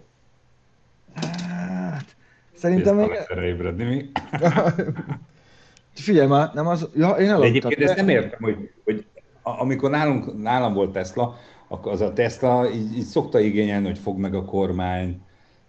[1.13, 2.15] Hát,
[2.53, 3.09] szerintem még...
[3.43, 4.09] ébredni mi?
[5.93, 6.89] Figyelj már, nem az...
[6.95, 7.41] Ja, én aludtam.
[7.41, 9.05] Egyébként ezt nem értem, hogy, hogy
[9.41, 14.17] amikor nálunk, nálam volt Tesla, akkor az a Tesla így, így szokta igényelni, hogy fog
[14.17, 15.21] meg a kormány,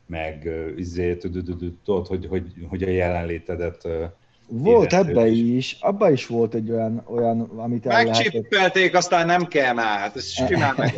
[0.07, 3.89] meg izé, tudod, hogy, hogy, hogy a jelenlétedet
[4.49, 5.57] volt ebbe is.
[5.57, 10.17] is, abba is volt egy olyan, olyan amit el Megcsippelték, aztán nem kell már, hát
[10.17, 10.95] ez simán meg.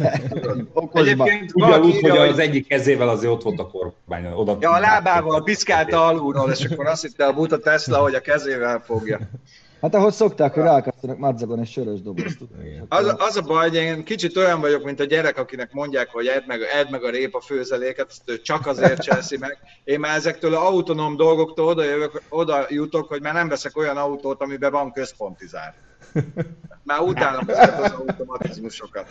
[0.93, 4.33] Egyébként Ugyanúgy, hogy az egyik kezével azért ott volt a kormány.
[4.33, 8.21] Oda ja, a lábával piszkálta alulról, és akkor azt hitte a buta Tesla, hogy a
[8.21, 9.19] kezével fogja.
[9.81, 12.39] Hát ahogy szokták, hogy rákasztanak madzagon egy sörös dobozt.
[12.89, 16.27] Az, az a baj, hogy én kicsit olyan vagyok, mint a gyerek, akinek mondják, hogy
[16.27, 19.59] edd meg, edd meg a répa főzeléket, azt ő csak azért cseszi meg.
[19.85, 23.97] Én már ezektől az autonóm dolgoktól oda, jövök, oda jutok, hogy már nem veszek olyan
[23.97, 25.75] autót, amiben van központi zár.
[26.83, 29.07] Már utálom ezeket az automatizmusokat.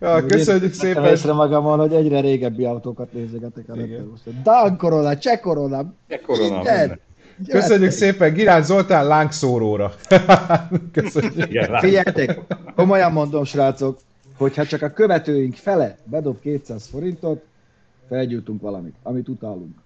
[0.00, 1.04] Ja, köszönjük szépen.
[1.04, 3.74] észre magamon, hogy egyre régebbi autókat nézegetek a
[4.42, 7.00] Dan Corona, Cseh Corona, Cseh Corona, minden.
[7.46, 9.92] Köszönjük szépen Girány Zoltán lángszóróra.
[10.92, 11.76] Köszönjük.
[11.78, 12.38] Figyeljetek,
[12.74, 13.98] komolyan mondom, srácok,
[14.36, 17.44] hogyha csak a követőink fele bedob 200 forintot,
[18.08, 19.76] felgyújtunk valamit, amit utálunk.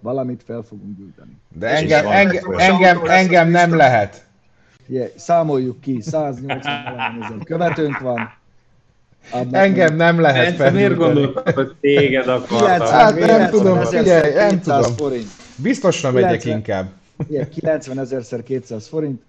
[0.00, 1.36] Valamit fel fogunk gyújtani.
[1.58, 4.24] De engem, engem, engem, engem nem lehet.
[4.86, 6.62] Yeah, számoljuk ki, 180
[7.22, 8.32] ezer követőnk van.
[9.50, 10.72] Engem nem lehet fel.
[10.72, 12.88] Miért gondoltad, hogy téged akartak?
[12.88, 14.82] Hát nem tudom, figyelj, nem tudom.
[14.96, 15.43] Forint.
[15.56, 16.92] Biztosra megyek inkább.
[17.28, 19.22] Igen, 90 ezerszer 200 forint.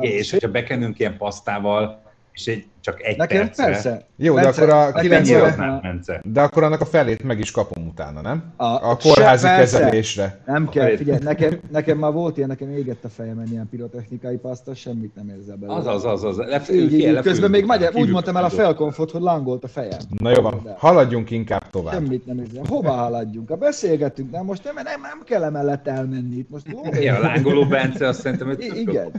[0.00, 3.64] És hogyha bekenünk ilyen pasztával, és egy, csak egy Nekem percre.
[3.64, 4.06] persze.
[4.16, 6.20] Jó, persze, de akkor a 90...
[6.24, 8.52] De akkor annak a felét meg is kapom utána, nem?
[8.56, 10.40] A, a kórházi se, kezelésre.
[10.46, 14.74] Nem kell, figyelj, nekem, nekem már volt ilyen, nekem égett a fejem ilyen pirotechnikai paszta,
[14.74, 15.78] semmit nem érzel belőle.
[15.78, 16.36] Az, az, az, az.
[16.36, 19.98] Lef, így, így, közben még magyar, úgy mondtam el a felkonfot, hogy lángolt a fejem.
[20.18, 21.92] Na jó van, haladjunk inkább tovább.
[21.92, 22.62] Semmit nem érzel.
[22.68, 23.50] Hova haladjunk?
[23.50, 26.36] A beszélgetünk, nem most nem, nem, nem kell emellett elmenni.
[26.36, 26.66] Itt most
[27.00, 29.10] ja, a lángoló Bence, azt szerintem, hogy Igen.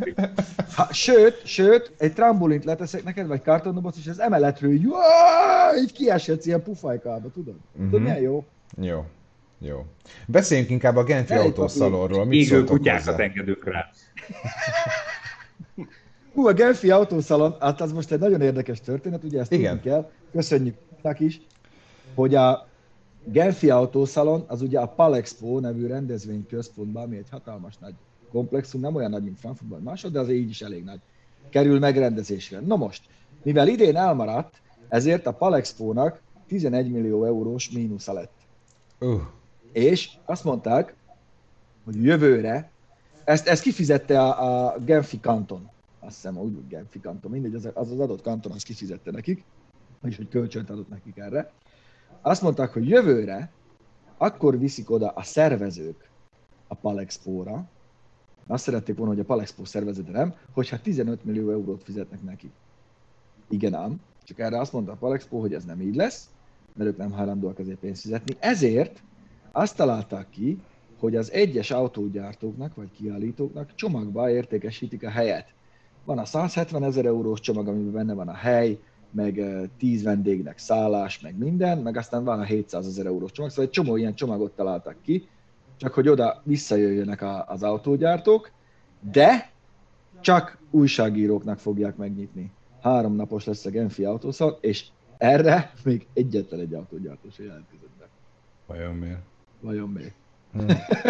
[0.75, 4.87] Ha, sőt, sőt, egy trambolint leteszek neked, vagy karton doboz, és az emeletről így,
[5.81, 7.55] így kiesetsz ilyen pufajkába, tudod?
[7.71, 7.85] Uh-huh.
[7.85, 8.45] Tudod, milyen jó?
[8.81, 9.05] Jó.
[9.59, 9.85] Jó.
[10.27, 12.25] Beszéljünk inkább a Genfi autószalonról.
[12.25, 13.89] Mit Égő kutyákat engedünk rá.
[16.33, 19.73] Hú, a Genfi autószalon, hát az most egy nagyon érdekes történet, ugye ezt Igen.
[19.73, 20.75] tudni kell, köszönjük
[21.17, 21.41] is,
[22.15, 22.67] hogy a
[23.25, 27.93] Genfi autószalon az ugye a Palexpo nevű rendezvényközpontban, ami egy hatalmas nagy
[28.31, 30.99] komplexum, nem olyan nagy, mint Frankfurtban másod, de azért így is elég nagy
[31.49, 32.59] kerül megrendezésre.
[32.59, 33.01] Na most,
[33.43, 38.33] mivel idén elmaradt, ezért a Palexpo-nak 11 millió eurós mínusza lett.
[38.99, 39.21] Uh.
[39.71, 40.95] És azt mondták,
[41.83, 42.71] hogy jövőre,
[43.23, 47.69] ezt, ezt kifizette a, a Genfi kanton, azt hiszem úgy, hogy Genfi kanton, mindegy, az,
[47.73, 49.43] az az adott kanton azt kifizette nekik,
[50.03, 51.51] és hogy kölcsönt adott nekik erre.
[52.21, 53.51] Azt mondták, hogy jövőre
[54.17, 56.09] akkor viszik oda a szervezők
[56.67, 57.65] a Palexpo-ra,
[58.47, 62.51] azt szerették volna, hogy a Palexpo szervezete nem, hogyha 15 millió eurót fizetnek neki.
[63.53, 66.29] Igen ám, csak erre azt mondta a Palexpo, hogy ez nem így lesz,
[66.73, 68.35] mert ők nem hajlandóak ezért pénzt fizetni.
[68.39, 69.03] Ezért
[69.51, 70.59] azt találták ki,
[70.99, 75.47] hogy az egyes autógyártóknak vagy kiállítóknak csomagba értékesítik a helyet.
[76.05, 78.79] Van a 170 ezer eurós csomag, amiben benne van a hely,
[79.11, 79.41] meg
[79.77, 83.71] 10 vendégnek szállás, meg minden, meg aztán van a 700 ezer eurós csomag, szóval egy
[83.71, 85.27] csomó ilyen csomagot találtak ki,
[85.77, 88.51] csak hogy oda visszajöjjönek az autógyártók,
[89.11, 89.51] de
[90.21, 92.51] csak újságíróknak fogják megnyitni.
[92.83, 94.85] Három napos lesz a Genfi autószal, és
[95.17, 98.09] erre még egyetlen egy autógyártó se jelentkezett be.
[98.65, 99.21] Vajon miért?
[99.59, 100.15] Vajon miért?
[100.53, 100.65] Hmm.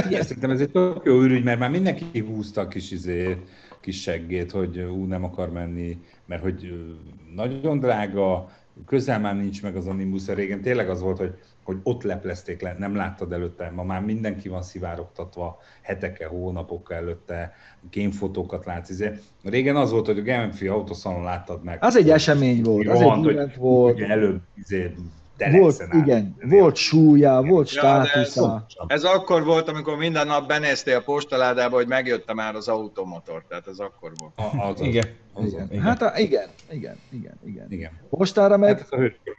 [0.08, 3.38] Igen, szerintem ez egy tök jó ürügy, mert már mindenki húzta a kis, izé,
[3.80, 6.74] kis seggét, hogy ú, nem akar menni, mert hogy
[7.36, 8.50] nagyon drága,
[8.86, 12.76] közel már nincs meg az Animus, régen tényleg az volt, hogy hogy ott leplezték le,
[12.80, 17.54] nem láttad előtte, ma már mindenki van szivárogtatva, heteke, hónapok előtte,
[17.90, 18.90] kémfotókat látsz.
[18.90, 19.12] Izé.
[19.44, 21.78] Régen az volt, hogy a Genfi autószalon láttad meg.
[21.82, 24.00] Az egy esemény volt, az egy event volt.
[24.00, 24.94] Előbb izé,
[25.38, 28.66] volt, igen, volt súlya, volt státusza.
[28.70, 32.68] Ja, ez, ez akkor volt, amikor minden nap benéztél a postaládába, hogy megjötte már az
[32.68, 34.54] automotor, tehát ez akkor volt.
[34.54, 35.08] A, az, igen.
[35.34, 35.68] Az, igen.
[35.72, 35.84] igen.
[35.84, 37.66] Hát a, igen, igen, igen, igen.
[37.70, 37.92] igen.
[38.10, 38.78] Postára meg...
[38.78, 38.96] Hát a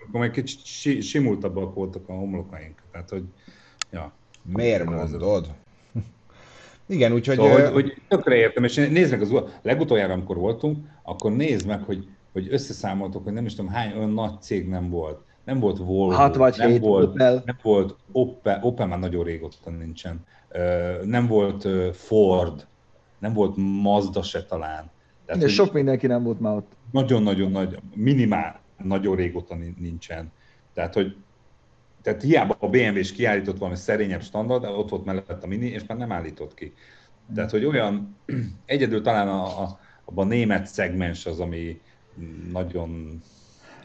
[0.07, 3.25] akkor meg kicsit si, simultabbak voltak a homlokaink, tehát hogy,
[3.91, 4.13] ja.
[4.43, 5.47] Miért mondod?
[6.87, 7.37] Igen, úgyhogy...
[7.37, 11.83] Szóval, hogy, hogy tökre értem, és nézd meg, az legutoljára, amikor voltunk, akkor nézd meg,
[11.83, 15.79] hogy, hogy összeszámoltok, hogy nem is tudom hány olyan nagy cég nem volt nem volt
[15.79, 17.43] Volvo, hát vagy nem, volt, Opel.
[17.45, 20.25] nem volt Opel, Opel már nagyon régóta nincsen,
[21.05, 22.67] nem volt Ford,
[23.19, 24.91] nem volt Mazda se talán.
[25.27, 26.73] Tehát, De sok mindenki nem volt már ott.
[26.91, 30.33] Nagyon-nagyon nagy, minimál, nagyon régóta nincsen.
[30.75, 31.17] Tehát, hogy
[32.03, 35.83] tehát hiába a BMW is kiállított valami szerényebb standard, ott volt mellett a Mini, és
[35.87, 36.75] már nem állított ki.
[37.35, 38.17] Tehát, hogy olyan,
[38.67, 41.81] egyedül talán a, a, a német szegmens az, ami
[42.53, 43.21] nagyon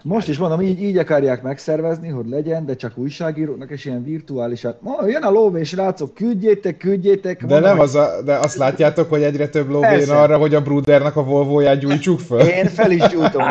[0.04, 4.66] most is mondom, így, így akarják megszervezni, hogy legyen, de csak újságíróknak, és ilyen virtuális.
[4.80, 7.46] Mondom, jön a lóvé, srácok, küldjétek, küldjétek.
[7.46, 10.56] De mondom, nem az a, de azt látjátok, hogy egyre több lóvé jön arra, hogy
[10.56, 12.40] a Brudernak a Volvo-ját gyújtsuk föl?
[12.40, 13.44] Én fel is gyújtom.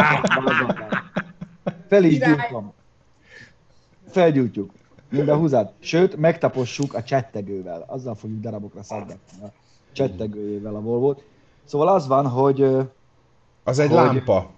[1.88, 2.72] fel is gyújtom.
[4.10, 4.70] Felgyújtjuk.
[5.10, 5.72] Mind a húzát.
[5.78, 7.84] Sőt, megtapossuk a csettegővel.
[7.86, 9.46] Azzal fogjuk darabokra szedni a
[9.92, 11.22] csettegőjével a Volvo-t.
[11.64, 12.62] Szóval az van, hogy...
[13.64, 14.50] Az egy hogy, lámpa.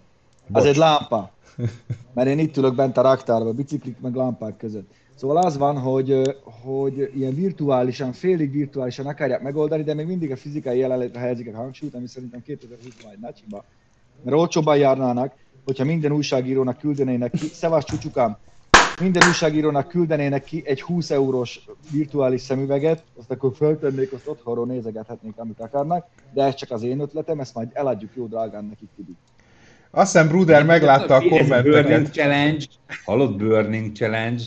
[0.52, 1.30] Az egy lámpa.
[2.14, 4.90] Mert én itt ülök bent a raktárban, biciklik meg lámpák között.
[5.14, 10.36] Szóval az van, hogy, hogy ilyen virtuálisan, félig virtuálisan akarják megoldani, de még mindig a
[10.36, 13.64] fizikai jelenlétre helyezik a hangsúlyt, ami szerintem 2021 nagy hiba.
[14.22, 18.36] Mert olcsóban járnának, hogyha minden újságírónak küldenének ki, szevasz csúcsukám,
[19.00, 25.34] minden újságírónak küldenének ki egy 20 eurós virtuális szemüveget, azt akkor föltennék, azt otthonról nézegethetnék,
[25.36, 29.16] amit akarnak, de ez csak az én ötletem, ezt majd eladjuk jó drágán nekik Tibi.
[29.92, 31.64] Azt hiszem Bruder meglátta a kommenteket.
[31.64, 32.64] Burning Challenge,
[33.04, 34.42] hallott Burning Challenge,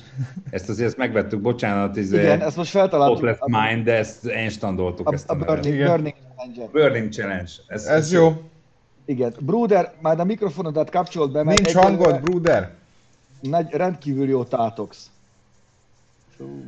[0.50, 3.24] ezt azért ezt megvettük, bocsánat, ez Igen, ezt most feltaláltuk.
[3.24, 6.70] lett mine, de ezt instandoltuk a, ezt a, a Burning, Burning Challenge.
[6.72, 7.52] Burning Challenge.
[7.68, 8.42] Ez, ez jó.
[9.06, 9.34] Igen.
[9.40, 12.72] Bruder, majd a mikrofonodat kapcsolt be, mert Nincs hangod, Bruder?
[13.40, 15.10] Nagy, rendkívül jó tátoksz.
[16.38, 16.64] Fú,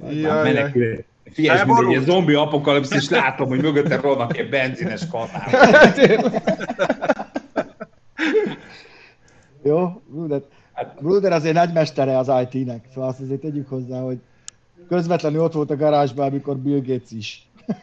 [0.00, 0.22] meg.
[0.24, 1.04] Menekül.
[1.32, 5.48] Figyelj, egy zombi apokalipszis, látom, hogy mögöttem vannak egy benzines kanál.
[9.62, 10.42] Jó, Bruder,
[11.00, 14.18] Bruder azért nagymestere az IT-nek, szóval azt azért tegyük hozzá, hogy
[14.88, 17.46] közvetlenül ott volt a garázsban, amikor Bill Gates is.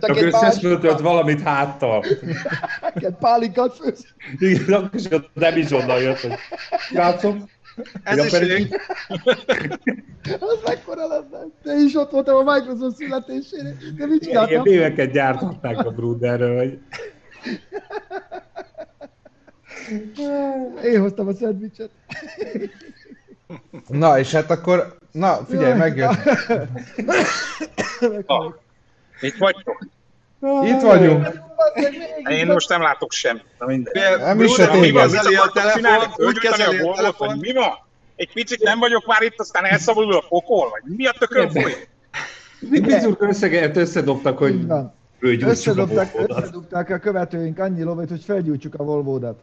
[0.00, 2.04] Csak összeszültött valamit háttal.
[3.20, 4.06] Pálinkát főz.
[4.38, 6.34] Igen, és nem is onnan jött, hogy
[6.92, 7.48] látszom.
[8.02, 8.68] Ez is pedig...
[10.40, 11.46] Az mekkora lenne.
[11.62, 13.76] Te is ott voltam a Microsoft születésére.
[13.96, 14.66] De mit csináltam?
[14.66, 16.78] Igen, éveket gyártották a Bruderről, hogy...
[20.84, 21.90] Én hoztam a szendvicset.
[23.88, 26.16] Na, és hát akkor, na, figyelj, megjött.
[29.20, 29.86] Itt vagytok?
[30.64, 31.28] Itt vagyunk.
[32.28, 33.40] Én most nem látok sem.
[34.18, 35.10] Nem is se téged.
[35.36, 37.38] a telefon, úgy kezeli a telefon.
[37.38, 37.84] Mi van?
[38.16, 41.88] Egy picit nem vagyok már itt, aztán elszabadul a pokol, vagy mi a tökön folyik?
[42.60, 44.66] Bizurk összegelt összedobtak, hogy
[45.42, 49.42] összedobták, a összedobták a követőink annyi lovét, hogy felgyújtsuk a Volvódat.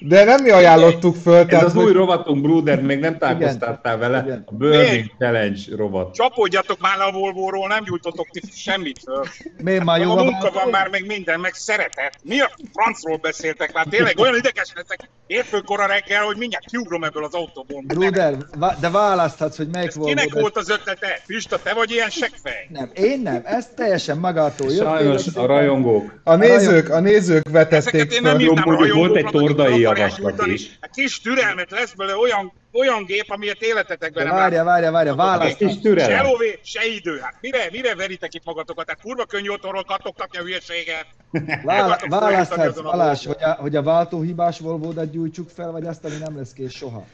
[0.00, 1.36] De nem mi ajánlottuk föl.
[1.36, 1.84] Ez tehát, az hogy...
[1.84, 4.22] új rovatunk, Bruder, még nem találkoztál vele.
[4.24, 4.42] Igen.
[4.46, 6.14] A Burning Challenge rovat.
[6.14, 9.24] Csapódjatok már a Volvo-ról, nem gyújtotok ti semmit föl.
[9.62, 12.18] Miért már jó a munka van már, meg minden, meg szeretet.
[12.22, 13.86] Mi a francról beszéltek már?
[13.90, 17.82] Tényleg olyan ideges leszek hétfőkor a reggel, hogy mindjárt kiugrom ebből az autóból.
[17.86, 18.36] Bruder,
[18.80, 20.08] de választhatsz, hogy melyik volt.
[20.08, 21.20] Kinek volt az ötlete?
[21.26, 22.68] Pista, te vagy ilyen seggfej?
[22.68, 23.42] Nem, én nem.
[23.44, 24.86] Ez teljesen magától jött.
[24.86, 26.20] Sajnos a rajongók.
[26.24, 28.40] A nézők, a nézők vetették föl.
[28.40, 28.54] Jó,
[28.94, 30.78] volt egy tordai javaslat is.
[30.80, 35.54] A kis türelmet lesz belőle olyan, olyan gép, amilyet életetekben nem Várja, várja, várja, válasz.
[35.54, 36.16] Kis türelem.
[36.16, 37.18] Se lóvé, se idő.
[37.18, 38.88] Hát mire, mire veritek itt magatokat?
[38.88, 41.06] Hát kurva könnyű otthonról kattogtatni a hülyeséget.
[42.08, 46.52] Választhatsz, Balázs, hogy a, hogy a váltóhibás Volvo-dat gyújtsuk fel, vagy azt, ami nem lesz
[46.52, 47.06] kész soha.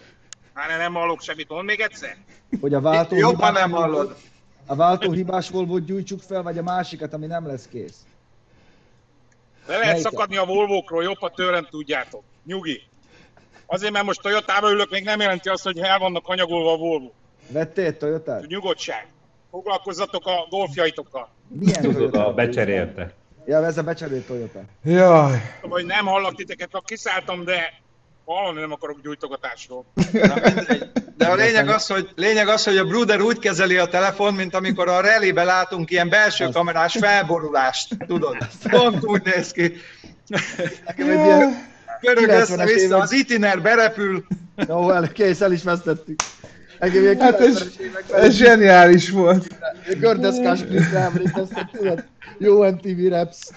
[0.55, 2.17] Már nem hallok semmit, mond még egyszer.
[2.61, 3.31] Hogy a váltóhibás...
[3.31, 4.17] Jobban nem hallod.
[4.67, 7.97] A váltóhibás Volvo-t gyújtsuk fel, vagy a másikat, ami nem lesz kész.
[9.67, 10.13] Le lehet Melyiket?
[10.13, 12.23] szakadni a Volvo-król, jobb, ha tőlem tudjátok.
[12.47, 12.83] Nyugi.
[13.67, 17.11] Azért, mert most Toyotában ülök, még nem jelenti azt, hogy el vannak anyagolva a Volvo.
[17.49, 18.47] Vettél Toyotát?
[18.47, 19.07] Nyugodtság.
[19.51, 21.29] Foglalkozzatok a golfjaitokkal.
[21.49, 23.13] Milyen Tudod, a becserélte.
[23.47, 24.61] Ja, ez a becserélt Toyota.
[24.85, 25.41] Jaj.
[25.63, 27.83] Vagy nem hallak titeket, ha kiszálltam, de
[28.25, 29.85] hallani nem akarok gyújtogatásról.
[31.17, 34.55] De a lényeg az, hogy, lényeg az, hogy a Bruder úgy kezeli a telefon, mint
[34.55, 38.37] amikor a relébe látunk ilyen belső kamerás felborulást, tudod?
[38.71, 39.73] Pont úgy néz ki.
[40.87, 41.73] Nekem egy ilyen
[42.05, 44.25] pörög össze-vissza, az itiner berepül.
[44.69, 46.21] Jó, el, kész, el is vesztettük.
[47.19, 47.67] Hát ez,
[48.13, 49.47] ez zseniális volt.
[49.99, 52.05] Gördeszkás klippre emlékeztek, tudod?
[52.39, 53.49] Jó MTV Raps.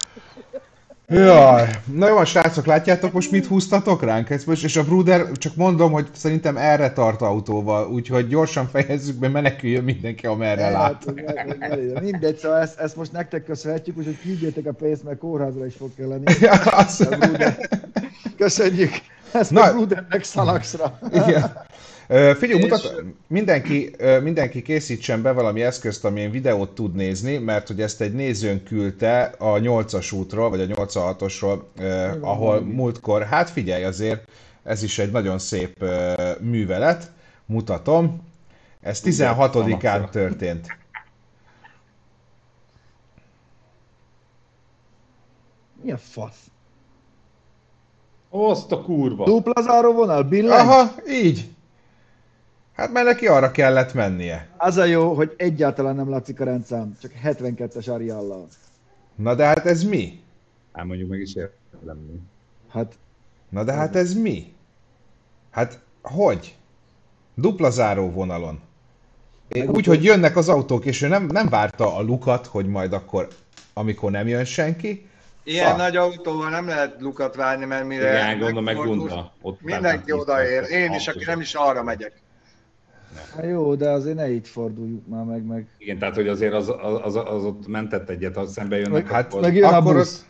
[1.10, 4.30] Jaj, na jó, srácok, látjátok most mit húztatok ránk?
[4.30, 9.16] Ez most, és a Bruder, csak mondom, hogy szerintem erre tart autóval, úgyhogy gyorsan fejezzük
[9.16, 11.04] be, meneküljön mindenki, amerre lát.
[12.00, 15.90] Mindegy, szóval ezt, ezt most nektek köszönhetjük, úgyhogy kígyétek a pénzt, mert kórházra is fog
[15.96, 16.24] kelleni.
[16.40, 17.08] Ja, az...
[18.36, 18.90] Köszönjük!
[19.32, 20.98] Ezt Na, a Brudernek szalaxra.
[21.12, 21.52] Igen.
[22.08, 28.00] Figyelj, mutat, mindenki, mindenki készítsen be valami eszközt, amilyen videót tud nézni, mert hogy ezt
[28.00, 31.60] egy nézőn küldte a 8-as útról, vagy a 86-osról,
[32.20, 34.30] ahol múltkor, hát figyelj azért,
[34.62, 35.84] ez is egy nagyon szép
[36.40, 37.10] művelet,
[37.46, 38.22] mutatom.
[38.80, 40.66] Ez 16-án történt.
[45.82, 46.46] Mi a fasz?
[48.30, 49.24] Azt a kurva.
[49.24, 50.60] Dupla záró vonal, billencs?
[50.60, 51.48] Aha, így.
[52.78, 54.48] Hát mert neki arra kellett mennie.
[54.56, 58.46] Az a jó, hogy egyáltalán nem látszik a rendszám, csak 72-es Ariallal.
[59.14, 60.22] Na de hát ez mi?
[60.72, 62.20] Hát mondjuk meg is érdemli.
[62.68, 62.92] Hát...
[63.48, 64.54] Na de hát ez mi?
[65.50, 66.56] Hát hogy?
[67.34, 68.60] Dupla záró vonalon.
[69.66, 73.28] Úgy, hogy jönnek az autók, és ő nem, nem várta a lukat, hogy majd akkor,
[73.72, 75.06] amikor nem jön senki.
[75.42, 75.76] Ilyen Szak.
[75.76, 78.10] nagy autóval nem lehet lukat várni, mert mire...
[78.10, 79.32] Igen, gondolom meg Gunda.
[79.42, 80.62] Ott mindenki odaér.
[80.70, 82.12] Én is, aki nem is arra megyek.
[83.14, 85.44] Hát jó, de azért ne így forduljuk már meg.
[85.44, 85.66] meg.
[85.78, 88.92] Igen, tehát hogy azért az, az, az, az ott mentett egyet, ha szembe jönnek.
[88.92, 90.26] Meg, hát, meg jön a busz.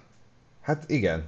[0.61, 1.24] Hát igen.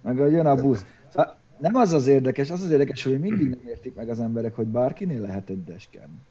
[0.00, 0.84] Meg jön a busz.
[1.08, 4.54] Szóval nem az az érdekes, az az érdekes, hogy mindig nem értik meg az emberek,
[4.54, 6.22] hogy bárkinél lehet egy desken.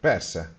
[0.00, 0.52] Persze.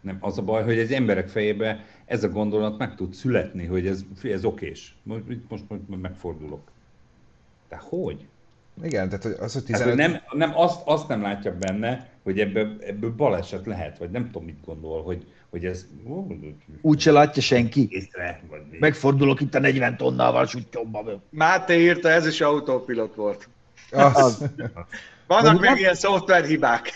[0.00, 3.86] Nem, az a baj, hogy egy emberek fejébe ez a gondolat meg tud születni, hogy
[3.86, 4.96] ez, ez okés.
[5.02, 6.70] Most, most, most megfordulok.
[7.68, 8.26] De hogy?
[8.82, 9.80] Igen, tehát az, hogy 15...
[9.80, 14.10] Hát, hogy nem, nem azt, azt nem látja benne, hogy ebből, ebből baleset lehet, vagy
[14.10, 15.86] nem tudom, mit gondol, hogy, hogy ez...
[16.80, 17.88] Úgy se látja senki.
[17.90, 21.20] Észre, vagy Megfordulok itt a 40 tonnával sutyomba.
[21.30, 23.48] Máté írta, ez is autópilot volt.
[23.90, 24.44] Az.
[25.26, 25.76] Vannak még nem...
[25.76, 26.92] ilyen szoftverhibák.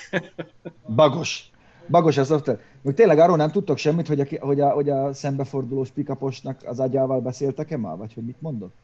[0.95, 1.51] Bagos.
[1.89, 2.59] Bagos a szoftver.
[2.83, 6.81] Még tényleg arról nem tudtok semmit, hogy a, hogy a, hogy a szembefordulós pikaposnak az
[6.81, 8.75] agyával beszéltek-e már, vagy hogy mit mondott?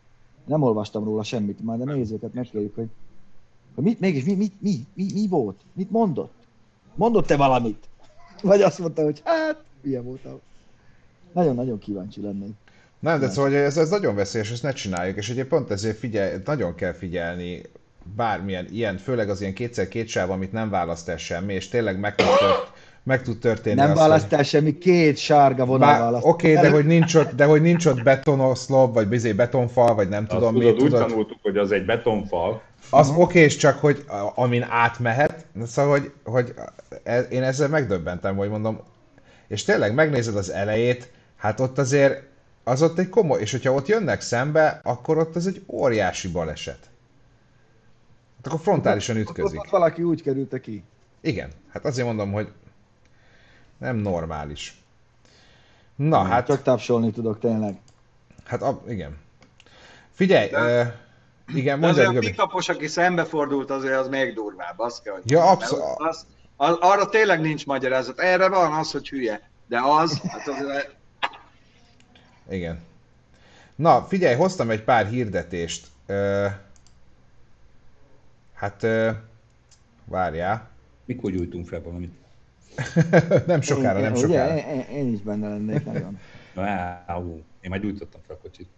[0.50, 2.88] Nem olvastam róla semmit, már de nézőket megkérjük, hogy,
[3.74, 5.60] hogy mit, mégis mi, mi, mi, mi, mi volt?
[5.72, 6.32] Mit mondott?
[6.94, 7.88] Mondott-e valamit?
[8.42, 10.40] Vagy azt mondta, hogy hát, milyen voltam.
[11.32, 12.52] Nagyon-nagyon kíváncsi lennék.
[12.98, 16.36] Nem, de szóval ez, ez nagyon veszélyes, ezt ne csináljuk, és egyébként pont ezért figyelj,
[16.44, 17.62] nagyon kell figyelni
[18.16, 21.98] bármilyen ilyen, főleg az ilyen kétszer két sáv, amit nem választ el semmi, és tényleg
[21.98, 22.69] meg tud, tört,
[23.02, 23.74] meg tud történni.
[23.74, 24.46] Nem választ el hogy...
[24.46, 26.14] semmi, két sárga vonal.
[26.14, 30.08] Oké, okay, de hogy nincs ott, de hogy nincs ott betonoszlop, vagy bizé betonfal, vagy
[30.08, 30.82] nem Azt tudom tudod, mi.
[30.82, 32.62] Úgy tudod, tanultuk, hogy az egy betonfal.
[32.90, 33.22] Az uh-huh.
[33.22, 36.54] oké, és csak hogy amin átmehet, szóval, hogy, hogy
[37.02, 38.80] e, én ezzel megdöbbentem, hogy mondom,
[39.48, 42.22] és tényleg megnézed az elejét, hát ott azért
[42.64, 46.78] az ott egy komoly, és hogyha ott jönnek szembe, akkor ott az egy óriási baleset.
[48.36, 49.58] Hát akkor frontálisan ütközik.
[49.58, 50.82] Ott, ott valaki úgy került ki.
[51.20, 52.48] Igen, hát azért mondom, hogy
[53.80, 54.82] nem normális.
[55.96, 56.46] Na, nem, hát...
[56.46, 57.80] Csak tapsolni tudok tényleg.
[58.44, 59.16] Hát, a, igen.
[60.12, 60.82] Figyelj, De...
[60.82, 62.08] uh, igen, mondja.
[62.08, 65.84] Az a pikapos, aki szembefordult, azért az még durvább, azt kell, hogy Ja, abszolút.
[65.96, 66.26] Az,
[66.56, 68.18] az, arra tényleg nincs magyarázat.
[68.18, 69.50] Erre van az, hogy hülye.
[69.66, 70.86] De az, hát az...
[72.50, 72.80] Igen.
[73.74, 75.86] Na, figyelj, hoztam egy pár hirdetést.
[76.08, 76.46] Uh,
[78.54, 79.10] hát, uh,
[80.04, 80.68] várjál.
[81.04, 82.19] Mikor gyújtunk fel valamit?
[83.46, 84.52] nem sokára, én, nem sokára.
[84.52, 86.18] Ugye, én, én is benne lennék nagyon.
[86.54, 88.68] Wow, én már gyújtottam fel a kocsit.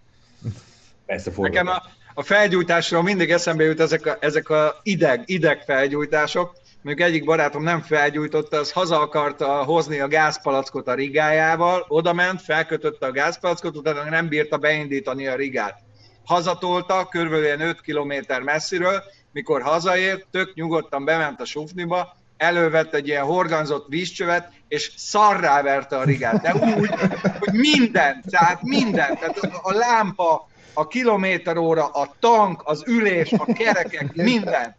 [1.07, 1.83] Persze Nekem a,
[2.15, 6.57] a felgyújtásról mindig eszembe jut ezek a, ezek a ideg, ideg felgyújtások.
[6.83, 12.43] Mondjuk egyik barátom nem felgyújtotta, az haza akarta hozni a gázpalackot a rigájával, oda ment,
[12.43, 15.79] felkötötte a gázpalackot, utána nem bírta beindítani a rigát.
[16.25, 23.25] Hazatolta, körülbelül 5 kilométer messziről, mikor hazaért, tök nyugodtan bement a sufniba, elővett egy ilyen
[23.25, 26.43] horganzott vízcsövet, és szarrá verte a rigát.
[26.43, 26.89] De úgy,
[27.39, 29.19] hogy minden, tehát minden.
[29.19, 34.77] Tehát a lámpa, a kilométer óra, a tank, az ülés, a kerekek, minden.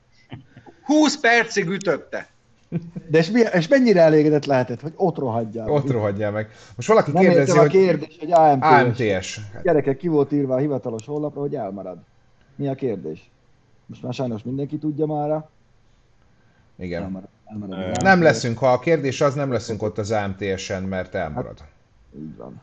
[0.84, 2.28] 20 percig ütötte.
[3.08, 5.70] De és, mi, és mennyire elégedett lehetett, hogy ott rohadjál?
[5.70, 6.50] Ott rohadjál meg.
[6.76, 7.68] Most valaki Nem kérdezi, hogy...
[7.68, 8.66] a kérdés, hogy AMTS.
[8.66, 9.40] AMTS.
[9.64, 11.98] Gyerekek, ki volt írva a hivatalos honlapra, hogy elmarad.
[12.56, 13.30] Mi a kérdés?
[13.86, 15.46] Most már sajnos mindenki tudja már.
[16.80, 17.04] Igen.
[17.04, 17.30] Elmarad.
[17.62, 21.60] Elmarad nem leszünk, ha a kérdés az, nem leszünk ott az AMTS-en, mert elmarad.
[21.60, 21.70] Hát,
[22.16, 22.62] így van.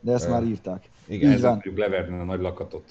[0.00, 0.30] De ezt Ö...
[0.30, 0.84] már írták.
[1.06, 1.62] Igen, így van.
[1.76, 2.84] leverni a nagy lakatot.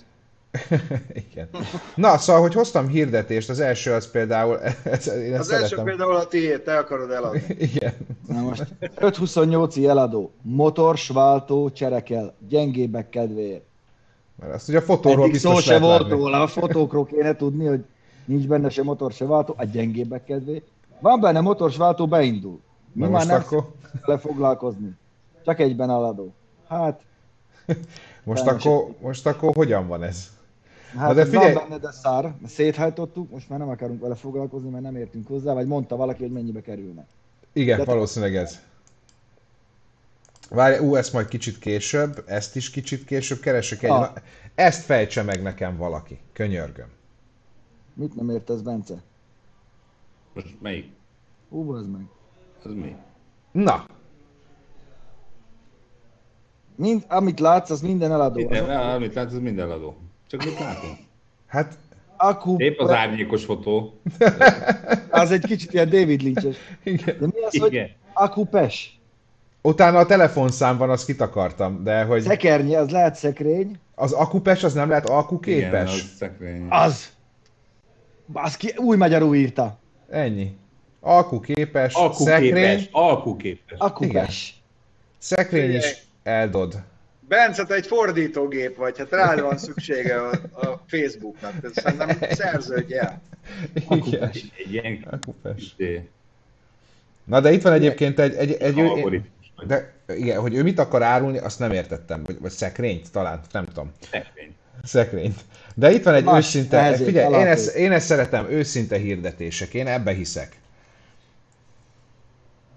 [1.31, 1.49] Igen.
[1.95, 4.59] Na, szóval, hogy hoztam hirdetést, az első az például...
[4.83, 5.61] Ez, én az szeretem.
[5.61, 7.43] első például a tiéd, te akarod eladni.
[7.73, 7.93] Igen.
[8.27, 13.63] Na most 528-i eladó, motor, sváltó, cserekel, gyengébbek kedvéért.
[14.39, 17.65] Mert azt ugye a fotóról Eddig biztos szó se volt róla, a fotókról kéne tudni,
[17.65, 17.83] hogy
[18.25, 20.63] nincs benne se motor, se váltó, a gyengébbek kedvé.
[20.99, 22.59] Van benne motor, se váltó, beindul.
[22.91, 23.73] Mi Na már nem akkor...
[24.27, 24.97] foglalkozni.
[25.45, 26.33] Csak egyben eladó.
[26.67, 27.01] Hát...
[28.23, 30.33] most, akkor, most akkor hogyan van ez?
[30.97, 31.53] Hát de figyelj...
[31.53, 32.33] van benne, de szár.
[32.45, 36.31] Széthajtottuk, most már nem akarunk vele foglalkozni, mert nem értünk hozzá, vagy mondta valaki, hogy
[36.31, 37.05] mennyibe kerülne.
[37.53, 38.59] Igen, de valószínűleg ez.
[40.49, 43.89] Várj, ú, ezt majd kicsit később, ezt is kicsit később keresek egy...
[43.89, 44.09] Ah.
[44.55, 46.87] Ezt fejtse meg nekem valaki, könyörgöm.
[47.93, 49.01] Mit nem értesz, Bence?
[50.35, 50.85] Most melyik?
[51.49, 52.01] Hú, az meg.
[52.63, 52.95] Az mi?
[53.51, 53.85] Na.
[56.75, 58.35] Mind, amit látsz, az minden eladó.
[58.35, 58.93] Minden, az...
[58.93, 59.97] amit látsz, az minden eladó.
[60.27, 60.97] Csak mit látunk?
[61.47, 61.77] Hát...
[62.17, 62.55] Akku...
[62.57, 63.99] Épp az árnyékos fotó.
[65.09, 66.55] az egy kicsit ilyen David Lynch-es.
[66.83, 67.17] Igen.
[67.19, 67.69] De mi az, Igen.
[67.69, 68.99] hogy akupes?
[69.61, 72.21] Utána a telefonszám van, azt kitakartam, de hogy...
[72.21, 73.79] Szekernyi, az lehet szekrény.
[73.95, 75.67] Az akupes, az nem lehet alkuképes?
[75.67, 76.65] Igen, az szekrény.
[76.69, 77.13] Az!
[78.33, 79.79] Az ki, új magyarul írta.
[80.09, 80.57] Ennyi.
[80.99, 84.61] alkuképes, szekrény, Alkuképes, alkuképes.
[85.17, 86.81] Szekrény is eldod.
[87.27, 92.93] Bence, te egy fordítógép vagy, hát rád van szüksége a, a Facebooknak, tehát szerintem szerződj
[92.93, 93.21] el.
[93.89, 95.73] Igen, Egy ilyen akupes.
[95.77, 96.09] izé,
[97.23, 99.21] Na de itt van egyébként egy, egy, egy, egy
[99.67, 102.23] de igen, hogy ő mit akar árulni, azt nem értettem.
[102.23, 103.91] Vagy, vagy szekrényt talán, nem tudom.
[104.11, 104.55] szekrény.
[104.85, 105.39] Szekrényt.
[105.75, 109.73] De itt van egy Más őszinte, nehezét, figyelj, én ezt, én ezt szeretem, őszinte hirdetések,
[109.73, 110.59] én ebbe hiszek.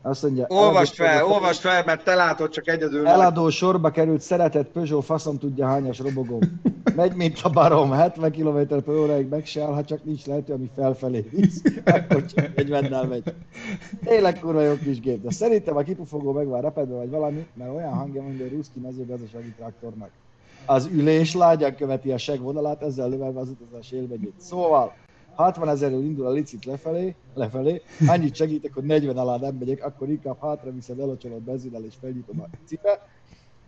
[0.03, 3.07] Azt mondja, Olvasd fel, eladó- olvasd fel, mert te látod csak egyedül.
[3.07, 6.43] Eladó sorba került szeretett Peugeot faszom tudja hányas robogó.
[6.97, 10.53] Megy, mint a barom, 70 km per óráig meg se áll, ha csak nincs lehető,
[10.53, 13.23] ami felfelé visz, akkor csak 40-nel megy.
[14.05, 17.75] Tényleg kurva jó kis gép, de szerintem a kipufogó meg van repedve vagy valami, mert
[17.75, 20.11] olyan hangja van, hogy a ruszki mezőgazdasági traktornak.
[20.69, 24.35] Az ülés lágyan követi a segvonalát, ezzel növelve az utazás élmegyét.
[24.37, 24.95] Szóval,
[25.35, 30.09] 60 ezerről indul a licit lefelé, lefelé, annyit segítek, hogy 40 alá nem megyek, akkor
[30.09, 33.09] inkább hátra viszed, elocsolod benzinnel és felnyitom a cipe.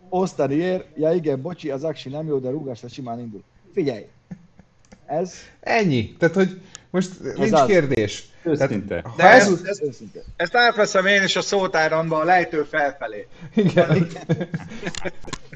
[0.09, 3.43] Osztani ér, ja igen, bocsi, az aksi nem jó, de rúgásra simán indul.
[3.73, 4.07] Figyelj,
[5.05, 6.15] ez Ennyi.
[6.17, 7.65] Tehát, hogy most nincs az.
[7.65, 8.30] kérdés.
[8.43, 9.01] Őszinte.
[9.03, 10.19] Ha De ez, ez- ez- őszinte.
[10.35, 13.27] Ezt átveszem én is a szótáramban a lejtő felfelé.
[13.55, 14.07] igen.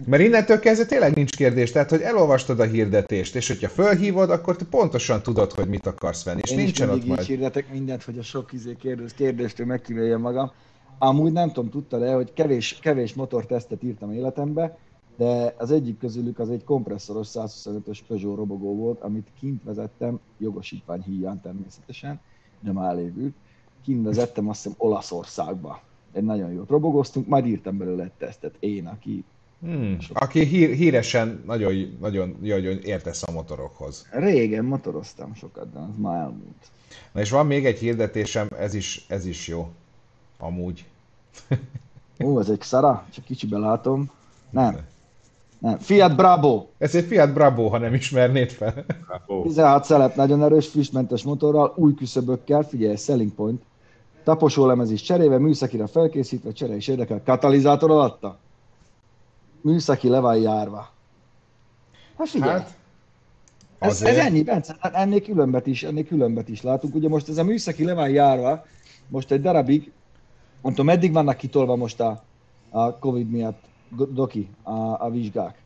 [0.05, 1.71] Mert innentől kezdve tényleg nincs kérdés.
[1.71, 6.23] Tehát, hogy elolvastad a hirdetést, és hogyha fölhívod, akkor te pontosan tudod, hogy mit akarsz
[6.23, 6.39] venni.
[6.43, 7.21] És Én nincsen ott majd.
[7.21, 10.51] hirdetek mindent, hogy a sok izé kérdés, kérdéstől megkívüljem magam.
[10.97, 14.77] Amúgy nem tudom, tudtad e hogy kevés, kevés motortesztet írtam életembe,
[15.17, 21.01] de az egyik közülük az egy kompresszoros 125-ös Peugeot robogó volt, amit kint vezettem, jogosítvány
[21.01, 22.19] híján természetesen,
[22.72, 23.36] már elévült.
[23.84, 25.82] Kint vezettem azt hiszem Olaszországba.
[26.11, 28.55] Egy nagyon jót robogoztunk, majd írtam belőle egy tesztet.
[28.59, 29.24] Én, aki
[29.61, 29.97] Hmm.
[30.13, 34.07] Aki hír, híresen nagyon, nagyon, nagyon értesz a motorokhoz.
[34.11, 36.70] régen motoroztam sokat, de az már elmúlt.
[37.11, 39.70] Na és van még egy hirdetésem, ez is, ez is jó.
[40.38, 40.86] Amúgy.
[42.24, 44.11] Ó, ez egy szara, csak kicsibe látom.
[44.49, 44.80] Nem.
[45.66, 45.78] Nem.
[45.78, 46.66] Fiat Bravo.
[46.78, 48.86] Ez egy Fiat Bravo, ha nem ismernéd fel.
[49.28, 53.61] Ó, 16 szelet, nagyon erős, füstmentes motorral, új küszöbökkel, figyelj, selling point.
[54.24, 57.22] Taposó lemez is cserébe, műszakira felkészítve, csere is érdekel.
[57.26, 58.38] Katalizátor alatta?
[59.61, 60.89] Műszaki le van járva.
[62.18, 62.78] Hát figyelj, hát,
[63.80, 66.95] ez, ez ennyi, Bence, hát ennél különbet is, ennél különbet is látunk.
[66.95, 68.66] Ugye most ez a műszaki le van járva,
[69.07, 69.91] most egy darabig,
[70.61, 72.24] mondtam, meddig vannak kitolva most a,
[72.70, 73.63] a Covid miatt,
[73.95, 74.73] doki, a,
[75.05, 75.57] a vizsgák?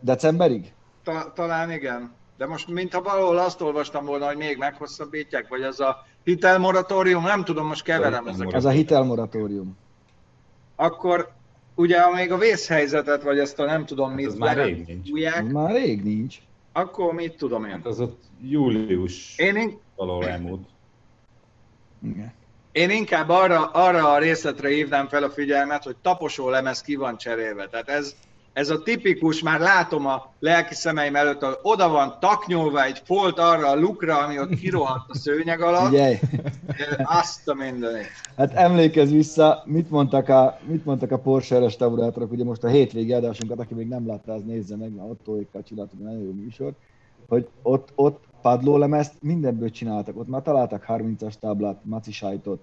[0.00, 0.72] Decemberig?
[1.02, 2.12] ta, talán igen.
[2.36, 7.44] De most mintha valahol azt olvastam volna, hogy még meghosszabbítják, vagy az a hitelmoratórium, nem
[7.44, 8.52] tudom, most keverem ezeket.
[8.54, 9.76] Ez a hitelmoratórium.
[10.76, 11.32] Akkor
[11.74, 14.86] ugye amíg a vészhelyzetet, vagy ezt a nem tudom mit, Hát az már le- rég
[14.86, 15.08] nincs.
[15.08, 16.38] fújják, Már rég nincs.
[16.72, 17.70] akkor mit tudom én.
[17.70, 20.66] Hát az ott július Én, in- valahol elmúlt.
[22.02, 22.32] Igen.
[22.76, 27.16] Én inkább arra, arra a részletre hívnám fel a figyelmet, hogy taposó lemez ki van
[27.16, 27.66] cserélve.
[27.66, 28.14] Tehát ez,
[28.52, 33.38] ez a tipikus, már látom a lelki szemeim előtt, hogy oda van taknyolva egy folt
[33.38, 35.88] arra a lukra, ami ott kirohadt a szőnyeg alatt.
[35.88, 36.18] Figyelj,
[37.02, 38.06] Azt a mindenit.
[38.36, 43.12] hát emlékezz vissza, mit mondtak a, mit mondtak a Porsche restaurátorok, ugye most a hétvégi
[43.12, 46.72] adásunkat, aki még nem látta, az nézze meg, mert Ottóékkal csináltuk egy nagyon jó műsor,
[47.28, 52.62] hogy ott, ott padlólemezt mindenből csináltak, ott már találtak 30-as táblát, maci sajtot,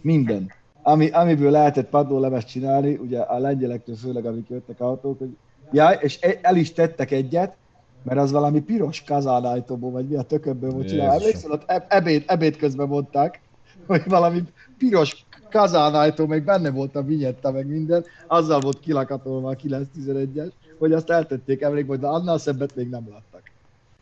[0.00, 0.52] minden.
[0.82, 5.36] Ami, amiből lehetett padlólemezt csinálni, ugye a lengyelektől főleg, amik jöttek autók, hogy
[5.72, 7.56] jaj, és e- el is tettek egyet,
[8.02, 11.12] mert az valami piros kazánájtóból, vagy mi a tököbből volt csinálva.
[11.12, 13.40] Emlékszel, ott eb- ebéd, ebéd közben mondták,
[13.86, 14.42] hogy valami
[14.78, 20.92] piros kazánájtó, meg benne volt a vinyetta, meg minden, azzal volt kilakatolva a 911-es, hogy
[20.92, 23.42] azt eltették emlékbe, de annál szebbet még nem láttak.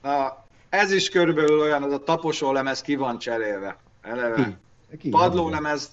[0.03, 3.77] Na, ez is körülbelül olyan, az a taposó lemez ki van cserélve.
[4.03, 4.59] Eleve.
[4.99, 5.09] Ki?
[5.09, 5.91] Padlólemez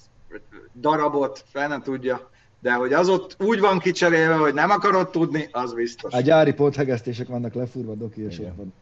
[0.73, 2.29] darabot, fel nem tudja.
[2.59, 6.13] De hogy az ott úgy van kicserélve, hogy nem akarod tudni, az biztos.
[6.13, 8.73] A gyári ponthegesztések vannak lefúrva, doki és van.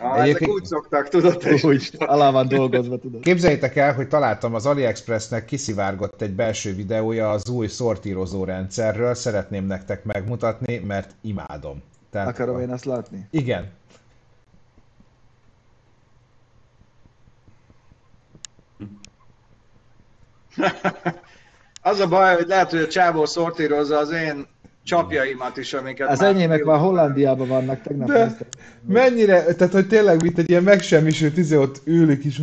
[0.00, 1.42] Ah, ezek úgy szoktak, tudod?
[1.52, 1.62] is.
[1.64, 3.20] Úgy, alá van dolgozva, tudod.
[3.20, 9.66] Képzeljétek el, hogy találtam az AliExpressnek kiszivárgott egy belső videója az új szortírozó rendszerről, szeretném
[9.66, 11.82] nektek megmutatni, mert imádom.
[12.10, 13.26] Tehát, Akarom én ezt látni?
[13.30, 13.70] Igen.
[21.82, 24.46] Az a baj, hogy lehet, hogy a csávó szortírozza az én
[24.84, 28.46] csapjaimat is, amiket Az már- enyémek már Hollandiában vannak, tegnap De- néztem.
[28.86, 32.40] Mennyire, tehát hogy tényleg mint egy ilyen megsemmisült izé ott ülük is.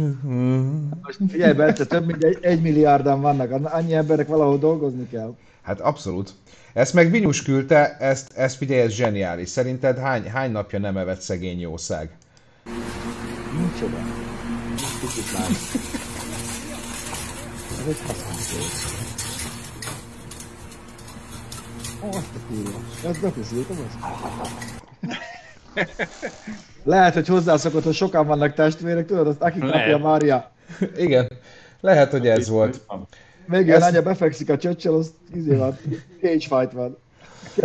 [1.01, 5.33] Most figyelj, Bence, több mint egy, egy milliárdan vannak, annyi emberek valahol dolgozni kell.
[5.63, 6.29] Hát abszolút.
[6.73, 9.49] Ezt meg Vinyus küldte, ezt, ezt figyelj, ez zseniális.
[9.49, 12.09] Szerinted hány, hány napja nem evett szegény jószág?
[15.01, 15.47] Kicsit már.
[17.85, 18.61] Ez egy faszom.
[22.03, 22.79] Ó, azt a kurva.
[23.09, 23.97] Ezt bekészültem, azt?
[26.83, 29.97] Lehet, hogy hozzászokott, hogy sokan vannak testvérek, tudod, azt aki kapja.
[29.97, 30.51] Mária.
[30.97, 31.31] Igen,
[31.81, 32.81] lehet, hogy ez volt.
[33.45, 35.77] Még Ez- a lánya befekszik a csöccsel, az izé van,
[36.21, 36.97] cage fight van.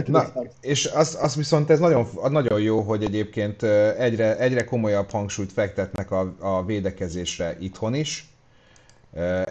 [0.07, 0.25] Na,
[0.61, 3.63] és az, az viszont ez nagyon, nagyon jó, hogy egyébként
[3.99, 8.30] egyre, egyre komolyabb hangsúlyt fektetnek a, a védekezésre itthon is.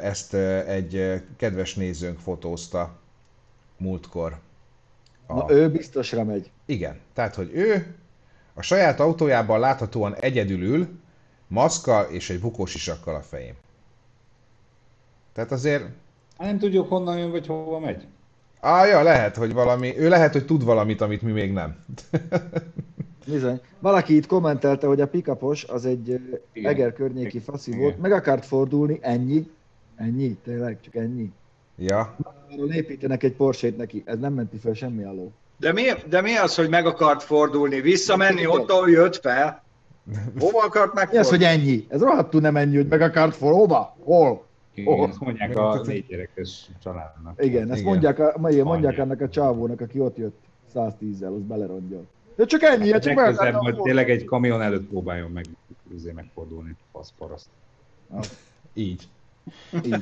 [0.02, 0.34] Ezt
[0.68, 2.98] egy kedves nézőnk fotózta
[3.78, 4.38] múltkor.
[5.26, 6.52] A- Na, ő biztosra megy.
[6.66, 7.96] Igen, tehát hogy ő
[8.54, 10.88] a saját autójában láthatóan egyedül ül,
[11.48, 13.56] maszkkal és egy bukós isakkal a fején.
[15.34, 15.84] Tehát azért,
[16.38, 18.08] Hát nem tudjuk honnan jön, vagy hova megy.
[18.60, 21.84] á, ja, lehet, hogy valami, ő lehet, hogy tud valamit, amit mi még nem.
[23.32, 23.60] Bizony.
[23.80, 26.08] Valaki itt kommentelte, hogy a pikapos az egy
[26.54, 26.72] Igen.
[26.72, 29.50] Eger környéki faszi volt, meg akart fordulni, ennyi.
[29.96, 31.32] Ennyi, tényleg, csak ennyi.
[31.78, 32.16] ja,
[32.52, 35.32] Arról építenek egy porsche neki, ez nem menti fel semmi alól.
[35.58, 37.82] De mi, de mi az, hogy meg akart fordulni?
[37.82, 39.64] Visszamenni ott, ahol jött fel?
[40.40, 41.86] Hova akart Mi az, hogy ennyi?
[41.90, 43.96] Ez rohadtul nem ennyi, hogy meg akart for, hova?
[44.04, 44.48] Hol?
[44.74, 45.10] Igen, Oh.
[45.10, 47.44] ezt mondják a négy gyerekes családnak.
[47.46, 47.92] Igen, ezt Igen.
[47.92, 48.98] mondják, a, Mondják.
[48.98, 50.38] annak a csávónak, aki ott jött
[50.76, 52.08] 110-zel, az belerongyol.
[52.40, 53.84] De csak ennyi, hát csak meg Legközelebb akartam majd fordulni.
[53.84, 55.46] tényleg egy kamion előtt próbáljon meg
[55.96, 57.50] azért megfordulni, fasz paraszt.
[58.74, 59.08] így.
[59.84, 60.02] Így.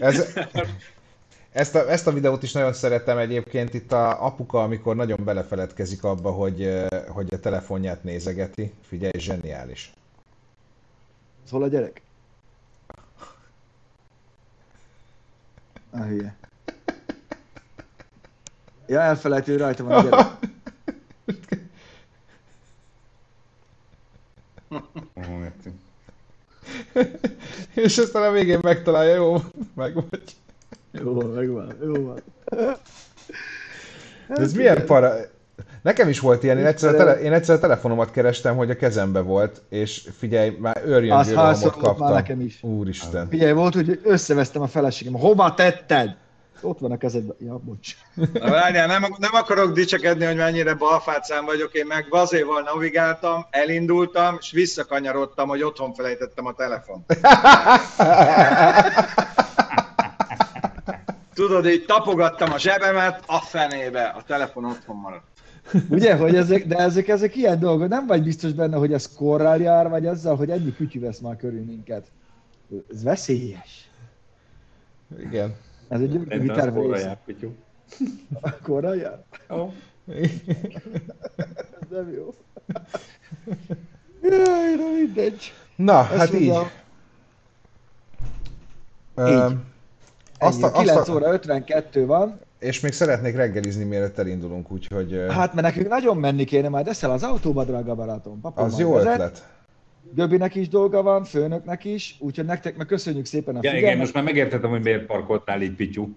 [0.00, 0.34] Ez,
[1.52, 6.04] ezt, a, ezt a videót is nagyon szeretem egyébként itt a apuka, amikor nagyon belefeledkezik
[6.04, 8.72] abba, hogy, hogy a telefonját nézegeti.
[8.82, 9.92] Figyelj, zseniális.
[11.50, 12.02] Hol a gyerek?
[15.90, 16.36] A hülye.
[18.86, 20.26] Ja, elfelejtő, hogy rajta van a gyerek.
[27.74, 29.36] És aztán a végén megtalálja, jó,
[29.74, 30.22] meg vagy.
[30.90, 32.22] Jó van, megvan, jó van.
[34.28, 35.14] De ez milyen para...
[35.82, 38.76] Nekem is volt ilyen, én egyszer, a tele, én egyszer a telefonomat kerestem, hogy a
[38.76, 42.12] kezembe volt, és figyelj, már őrjön volt már kaptam.
[42.12, 42.62] nekem is.
[42.62, 43.28] Úristen.
[43.28, 45.12] Figyelj, volt, hogy összevesztem a feleségem.
[45.12, 46.16] Hova tetted?
[46.60, 47.36] Ott van a kezedben.
[47.38, 47.96] Ja, bocs.
[48.14, 54.36] Na, várjál, nem, nem akarok dicsekedni, hogy mennyire balfácán vagyok, én meg vazéval navigáltam, elindultam,
[54.40, 57.04] és visszakanyarodtam, hogy otthon felejtettem a telefon.
[61.34, 65.24] Tudod, így tapogattam a zsebemet, a fenébe, a telefon otthon maradt.
[65.88, 69.58] Ugye, hogy ezek, de ezek, ezek ilyen dolgok, nem vagy biztos benne, hogy ez korrel
[69.58, 72.06] jár, vagy azzal, hogy ennyi kütyű vesz már körül minket.
[72.90, 73.90] Ez veszélyes.
[75.18, 75.54] Igen.
[75.88, 76.78] Ez egy gyönyörű az terv
[78.62, 79.22] korra jár?
[79.50, 79.72] Ó,
[80.08, 82.34] Ez nem jó.
[84.22, 85.52] Jaj, na mindegy.
[85.76, 86.48] Na, Ezt hát így.
[86.48, 86.70] mondja,
[89.14, 89.64] Öm,
[90.38, 92.38] Azt a, azt 9 a, óra 52 van.
[92.58, 97.10] és még szeretnék reggelizni, mielőtt elindulunk, úgyhogy Hát, mert nekünk nagyon menni kéne, majd eszel
[97.10, 98.40] az autóba, drága barátom.
[98.40, 99.48] Papa az jó vezet, ötlet.
[100.14, 103.84] Göbinek is dolga van, főnöknek is, úgyhogy nektek meg köszönjük szépen a Ja, figyelmet.
[103.84, 106.08] igen, most már megértettem, hogy miért parkoltál így, Pityu.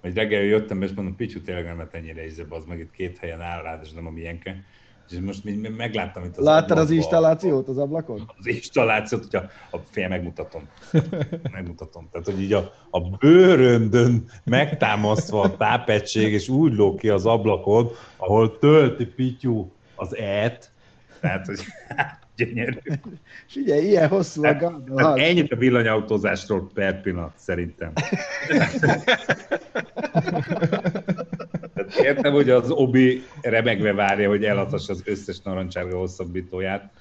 [0.00, 3.18] Hogy reggel jöttem, és mondom, Pityu tényleg nem lett ennyire íze, az meg itt két
[3.18, 4.64] helyen áll rád, és nem a miénke.
[5.10, 8.32] És most mi- megláttam itt az Láttad az installációt az ablakon?
[8.38, 10.68] Az installációt, hogyha a fél megmutatom.
[11.52, 12.08] Megmutatom.
[12.12, 17.88] Tehát, hogy így a, a bőröndön megtámasztva a tápegység, és úgy lóg ki az ablakon,
[18.16, 20.70] ahol tölti Pityu az et.
[21.20, 21.58] Tehát, hogy
[22.36, 22.78] gyönyörű.
[23.54, 25.18] Figyelj, ilyen hosszú a tehát hát.
[25.18, 27.92] ennyit a villanyautózásról per pillanat, szerintem.
[31.74, 36.92] Tehát értem, hogy az Obi remegve várja, hogy eladhassa az összes narancsárga hosszabbítóját.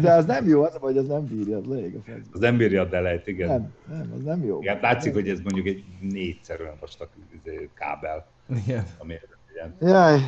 [0.00, 2.10] De az nem jó, az, hogy az nem bírja, az elég a.
[2.32, 3.48] Az nem bírja a delejt, igen.
[3.48, 4.60] Nem, nem, az nem jó.
[4.60, 7.08] Igen, látszik, hogy ez mondjuk egy négyszer olyan vastag
[7.44, 8.26] izé, kábel,
[8.64, 8.86] Igen.
[8.98, 9.14] ami
[9.54, 9.74] ilyen.
[9.80, 10.20] Jaj,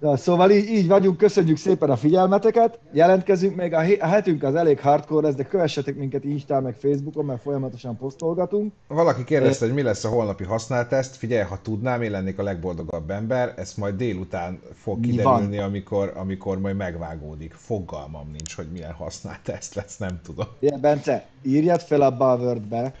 [0.00, 4.80] Na, szóval így, így vagyunk, köszönjük szépen a figyelmeteket, jelentkezünk még, a, hetünk az elég
[4.80, 8.72] hardcore lesz, de kövessetek minket Instán meg Facebookon, mert folyamatosan posztolgatunk.
[8.88, 11.16] Valaki kérdezte, hogy mi lesz a holnapi használteszt.
[11.16, 13.54] Figyelj, ha tudnám, én lennék a legboldogabb ember.
[13.56, 17.52] Ezt majd délután fog kiderülni, amikor, amikor majd megvágódik.
[17.52, 20.46] Fogalmam nincs, hogy milyen használteszt lesz, nem tudom.
[20.58, 22.94] Ilyen, Bence, írjad fel a Bavard-be,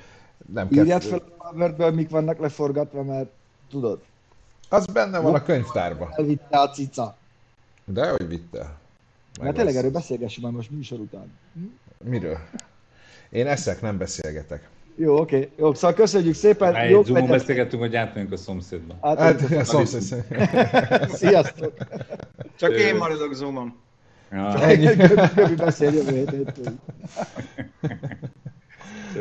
[0.52, 0.84] Nem kell.
[0.84, 3.28] írjad fel a Bavard-be, mik vannak leforgatva, mert
[3.70, 4.00] tudod,
[4.68, 6.08] Az benne van a könyvtárban.
[6.16, 7.16] elvitte a cica.
[7.84, 8.58] De hogy vitte?
[8.58, 11.32] Meg Mert tényleg erről beszélgessünk már most műsor után.
[12.04, 12.38] Miről?
[13.30, 14.68] Én eszek, nem beszélgetek.
[14.96, 15.50] Jó, oké.
[15.56, 16.72] Jó, szóval köszönjük szépen.
[16.72, 18.94] Már Jó, egy zoomon beszélgettünk, hogy átmegyünk a szomszédba.
[19.02, 20.24] Hát, Hát, a szomszéd.
[21.20, 21.72] Sziasztok!
[22.56, 23.74] Csak én maradok Zoomon.
[24.32, 24.60] Ja.
[24.62, 24.84] Ennyi.
[25.34, 26.80] Göbi beszél jövő héten.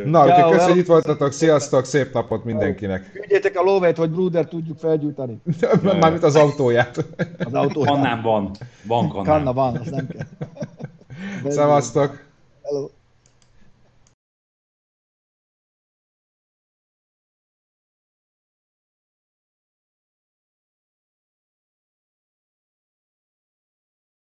[0.06, 3.12] Na, úgyhogy köszönjük, itt voltatok, sziasztok, szép napot mindenkinek.
[3.12, 5.42] Küldjétek a lóvét, hogy Bruder tudjuk felgyújtani.
[6.00, 7.06] Mármint az autóját.
[7.46, 7.94] Az autóját.
[7.94, 8.52] Kannán van.
[8.88, 9.26] Van kannán.
[9.26, 10.26] Kanna van, az nem kell.
[11.52, 12.24] Szevasztok!
[12.64, 12.88] Hello.